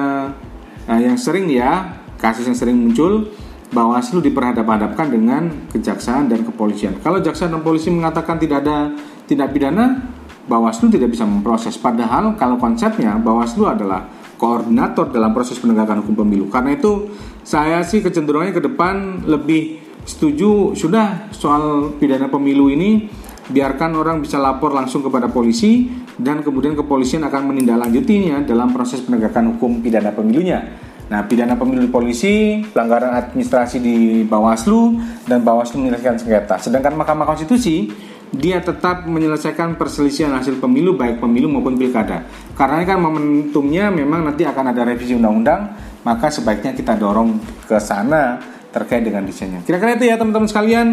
nah 0.88 0.96
yang 1.02 1.20
sering 1.20 1.52
ya, 1.52 2.00
kasus 2.16 2.48
yang 2.48 2.56
sering 2.56 2.80
muncul 2.80 3.28
Bawaslu 3.66 4.24
diperhadap-hadapkan 4.24 5.10
dengan 5.10 5.68
kejaksaan 5.74 6.32
dan 6.32 6.46
kepolisian. 6.48 6.96
Kalau 7.04 7.20
jaksa 7.20 7.50
dan 7.50 7.60
polisi 7.60 7.92
mengatakan 7.92 8.40
tidak 8.40 8.64
ada 8.64 8.94
tindak 9.28 9.52
pidana, 9.52 10.00
Bawaslu 10.48 10.88
tidak 10.88 11.12
bisa 11.12 11.28
memproses. 11.28 11.76
Padahal 11.76 12.38
kalau 12.40 12.56
konsepnya 12.56 13.18
Bawaslu 13.20 13.68
adalah 13.68 14.06
koordinator 14.36 15.10
dalam 15.10 15.32
proses 15.36 15.56
penegakan 15.60 16.04
hukum 16.04 16.24
pemilu. 16.24 16.46
Karena 16.52 16.76
itu 16.76 17.12
saya 17.42 17.82
sih 17.82 18.00
kecenderungannya 18.00 18.54
ke 18.54 18.62
depan 18.62 19.26
lebih 19.26 19.82
setuju 20.06 20.72
sudah 20.78 21.28
soal 21.34 21.96
pidana 21.98 22.30
pemilu 22.30 22.70
ini 22.70 23.10
biarkan 23.46 23.94
orang 23.94 24.22
bisa 24.22 24.38
lapor 24.38 24.74
langsung 24.74 25.02
kepada 25.02 25.30
polisi 25.30 25.86
dan 26.18 26.42
kemudian 26.42 26.74
kepolisian 26.74 27.22
akan 27.26 27.54
menindaklanjutinya 27.54 28.42
dalam 28.42 28.74
proses 28.74 29.02
penegakan 29.02 29.54
hukum 29.54 29.82
pidana 29.82 30.10
pemilunya. 30.10 30.62
Nah, 31.06 31.22
pidana 31.22 31.54
pemilu 31.54 31.86
di 31.86 31.90
polisi, 31.90 32.66
pelanggaran 32.66 33.14
administrasi 33.14 33.78
di 33.78 34.26
Bawaslu 34.26 34.98
dan 35.30 35.46
Bawaslu 35.46 35.86
menyelesaikan 35.86 36.18
sengketa. 36.18 36.58
Sedangkan 36.58 36.98
Mahkamah 36.98 37.30
Konstitusi 37.30 37.86
dia 38.34 38.58
tetap 38.58 39.06
menyelesaikan 39.06 39.78
perselisihan 39.78 40.34
hasil 40.34 40.58
pemilu 40.58 40.98
baik 40.98 41.22
pemilu 41.22 41.46
maupun 41.46 41.78
pilkada. 41.78 42.26
Karena 42.58 42.82
kan 42.82 42.98
momentumnya 42.98 43.92
memang 43.94 44.26
nanti 44.26 44.42
akan 44.42 44.74
ada 44.74 44.82
revisi 44.82 45.14
undang-undang, 45.14 45.78
maka 46.02 46.30
sebaiknya 46.30 46.74
kita 46.74 46.98
dorong 46.98 47.38
ke 47.70 47.78
sana 47.78 48.42
terkait 48.74 49.06
dengan 49.06 49.22
desainnya. 49.24 49.62
Kira-kira 49.62 49.96
itu 49.96 50.04
ya 50.10 50.18
teman-teman 50.18 50.50
sekalian. 50.50 50.88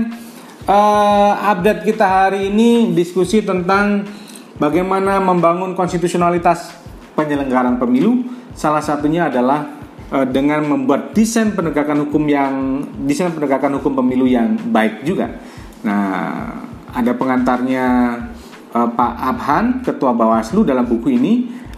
Uh, 0.63 1.35
update 1.43 1.83
kita 1.83 2.07
hari 2.07 2.47
ini 2.47 2.95
diskusi 2.95 3.43
tentang 3.43 4.07
bagaimana 4.55 5.19
membangun 5.19 5.75
konstitusionalitas 5.75 6.71
penyelenggaraan 7.19 7.75
pemilu. 7.75 8.23
Salah 8.55 8.79
satunya 8.79 9.27
adalah 9.27 9.67
uh, 10.13 10.23
dengan 10.23 10.63
membuat 10.63 11.11
desain 11.11 11.51
penegakan 11.51 12.07
hukum 12.07 12.23
yang 12.31 12.79
desain 13.03 13.35
penegakan 13.35 13.83
hukum 13.83 13.99
pemilu 13.99 14.23
yang 14.23 14.55
baik 14.71 15.03
juga. 15.03 15.35
Nah, 15.83 16.72
ada 16.93 17.11
pengantarnya 17.17 17.85
uh, 18.73 18.89
Pak 18.93 19.13
Abhan, 19.17 19.65
Ketua 19.81 20.13
Bawaslu 20.13 20.61
dalam 20.61 20.85
buku 20.85 21.17
ini. 21.17 21.33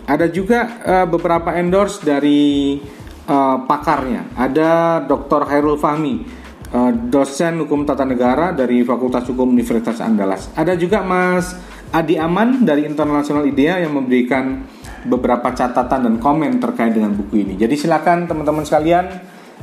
Ada 0.06 0.30
juga 0.30 0.60
uh, 0.86 1.08
beberapa 1.10 1.56
endorse 1.58 2.06
dari 2.06 2.78
uh, 3.26 3.58
pakarnya. 3.66 4.38
Ada 4.38 5.02
Dr. 5.08 5.50
Hairul 5.50 5.82
Fahmi, 5.82 6.22
uh, 6.70 6.92
dosen 6.94 7.66
hukum 7.66 7.88
tata 7.88 8.06
negara 8.06 8.54
dari 8.54 8.86
Fakultas 8.86 9.26
Hukum 9.26 9.50
Universitas 9.50 9.98
Andalas. 10.04 10.54
Ada 10.54 10.78
juga 10.78 11.02
Mas 11.02 11.58
Adi 11.90 12.22
Aman 12.22 12.62
dari 12.62 12.86
International 12.86 13.48
IDEA 13.50 13.82
yang 13.82 13.98
memberikan 13.98 14.68
beberapa 15.06 15.54
catatan 15.54 16.06
dan 16.06 16.16
komen 16.18 16.58
terkait 16.62 16.94
dengan 16.94 17.14
buku 17.14 17.46
ini. 17.46 17.54
Jadi 17.56 17.78
silakan 17.78 18.26
teman-teman 18.26 18.66
sekalian 18.66 19.06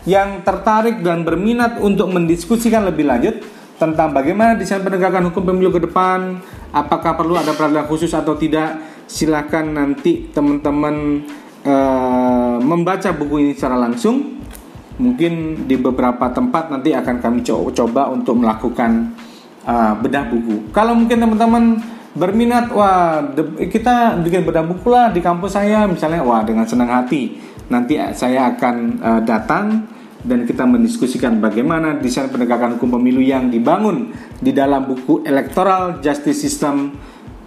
yang 0.06 0.42
tertarik 0.42 1.02
dan 1.02 1.22
berminat 1.22 1.78
untuk 1.78 2.10
mendiskusikan 2.10 2.82
lebih 2.86 3.06
lanjut 3.06 3.61
tentang 3.82 4.14
bagaimana 4.14 4.54
desain 4.54 4.78
penegakan 4.78 5.34
hukum 5.34 5.42
pemilu 5.42 5.74
ke 5.74 5.82
depan, 5.82 6.38
apakah 6.70 7.18
perlu 7.18 7.34
ada 7.34 7.50
peradilan 7.50 7.90
khusus 7.90 8.14
atau 8.14 8.38
tidak, 8.38 8.78
silakan 9.10 9.74
nanti 9.74 10.30
teman-teman 10.30 11.26
uh, 11.66 12.62
membaca 12.62 13.10
buku 13.10 13.42
ini 13.42 13.52
secara 13.58 13.74
langsung. 13.74 14.38
Mungkin 15.02 15.66
di 15.66 15.74
beberapa 15.74 16.30
tempat 16.30 16.70
nanti 16.70 16.94
akan 16.94 17.18
kami 17.18 17.42
coba 17.74 18.06
untuk 18.14 18.38
melakukan 18.38 19.18
uh, 19.66 19.98
bedah 19.98 20.30
buku. 20.30 20.70
Kalau 20.70 20.94
mungkin 20.94 21.18
teman-teman 21.18 21.82
berminat, 22.14 22.70
wah 22.70 23.18
kita 23.66 24.22
bikin 24.22 24.46
bedah 24.46 24.62
buku 24.62 24.86
lah 24.94 25.10
di 25.10 25.18
kampus 25.18 25.58
saya, 25.58 25.90
misalnya, 25.90 26.22
wah 26.22 26.46
dengan 26.46 26.68
senang 26.68 26.86
hati 26.86 27.50
nanti 27.72 27.96
saya 28.12 28.52
akan 28.52 28.76
uh, 29.00 29.20
datang 29.24 29.88
dan 30.22 30.46
kita 30.46 30.62
mendiskusikan 30.62 31.42
bagaimana 31.42 31.98
desain 31.98 32.30
penegakan 32.30 32.78
hukum 32.78 32.98
pemilu 32.98 33.18
yang 33.22 33.50
dibangun 33.50 34.14
di 34.38 34.54
dalam 34.54 34.86
buku 34.86 35.26
Electoral 35.26 35.98
Justice 35.98 36.38
System 36.38 36.94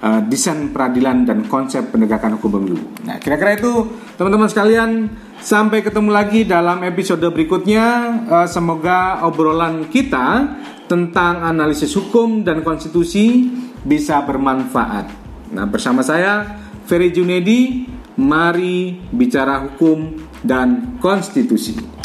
uh, 0.03 0.21
desain 0.27 0.69
peradilan 0.69 1.23
dan 1.23 1.47
konsep 1.47 1.89
penegakan 1.89 2.35
hukum 2.35 2.59
pemilu. 2.59 2.79
Nah, 3.07 3.17
kira-kira 3.17 3.55
itu 3.55 3.95
teman-teman 4.19 4.51
sekalian 4.51 5.07
sampai 5.39 5.81
ketemu 5.81 6.09
lagi 6.11 6.43
dalam 6.43 6.83
episode 6.83 7.23
berikutnya. 7.31 7.85
Uh, 8.27 8.47
semoga 8.47 9.23
obrolan 9.23 9.87
kita 9.87 10.59
tentang 10.85 11.41
analisis 11.41 11.95
hukum 11.95 12.45
dan 12.45 12.61
konstitusi 12.61 13.49
bisa 13.81 14.21
bermanfaat. 14.21 15.09
Nah, 15.55 15.65
bersama 15.65 16.03
saya 16.03 16.59
Ferry 16.85 17.09
Junedi, 17.09 17.89
mari 18.19 18.99
bicara 19.09 19.65
hukum 19.65 20.13
dan 20.45 20.99
konstitusi. 21.01 22.04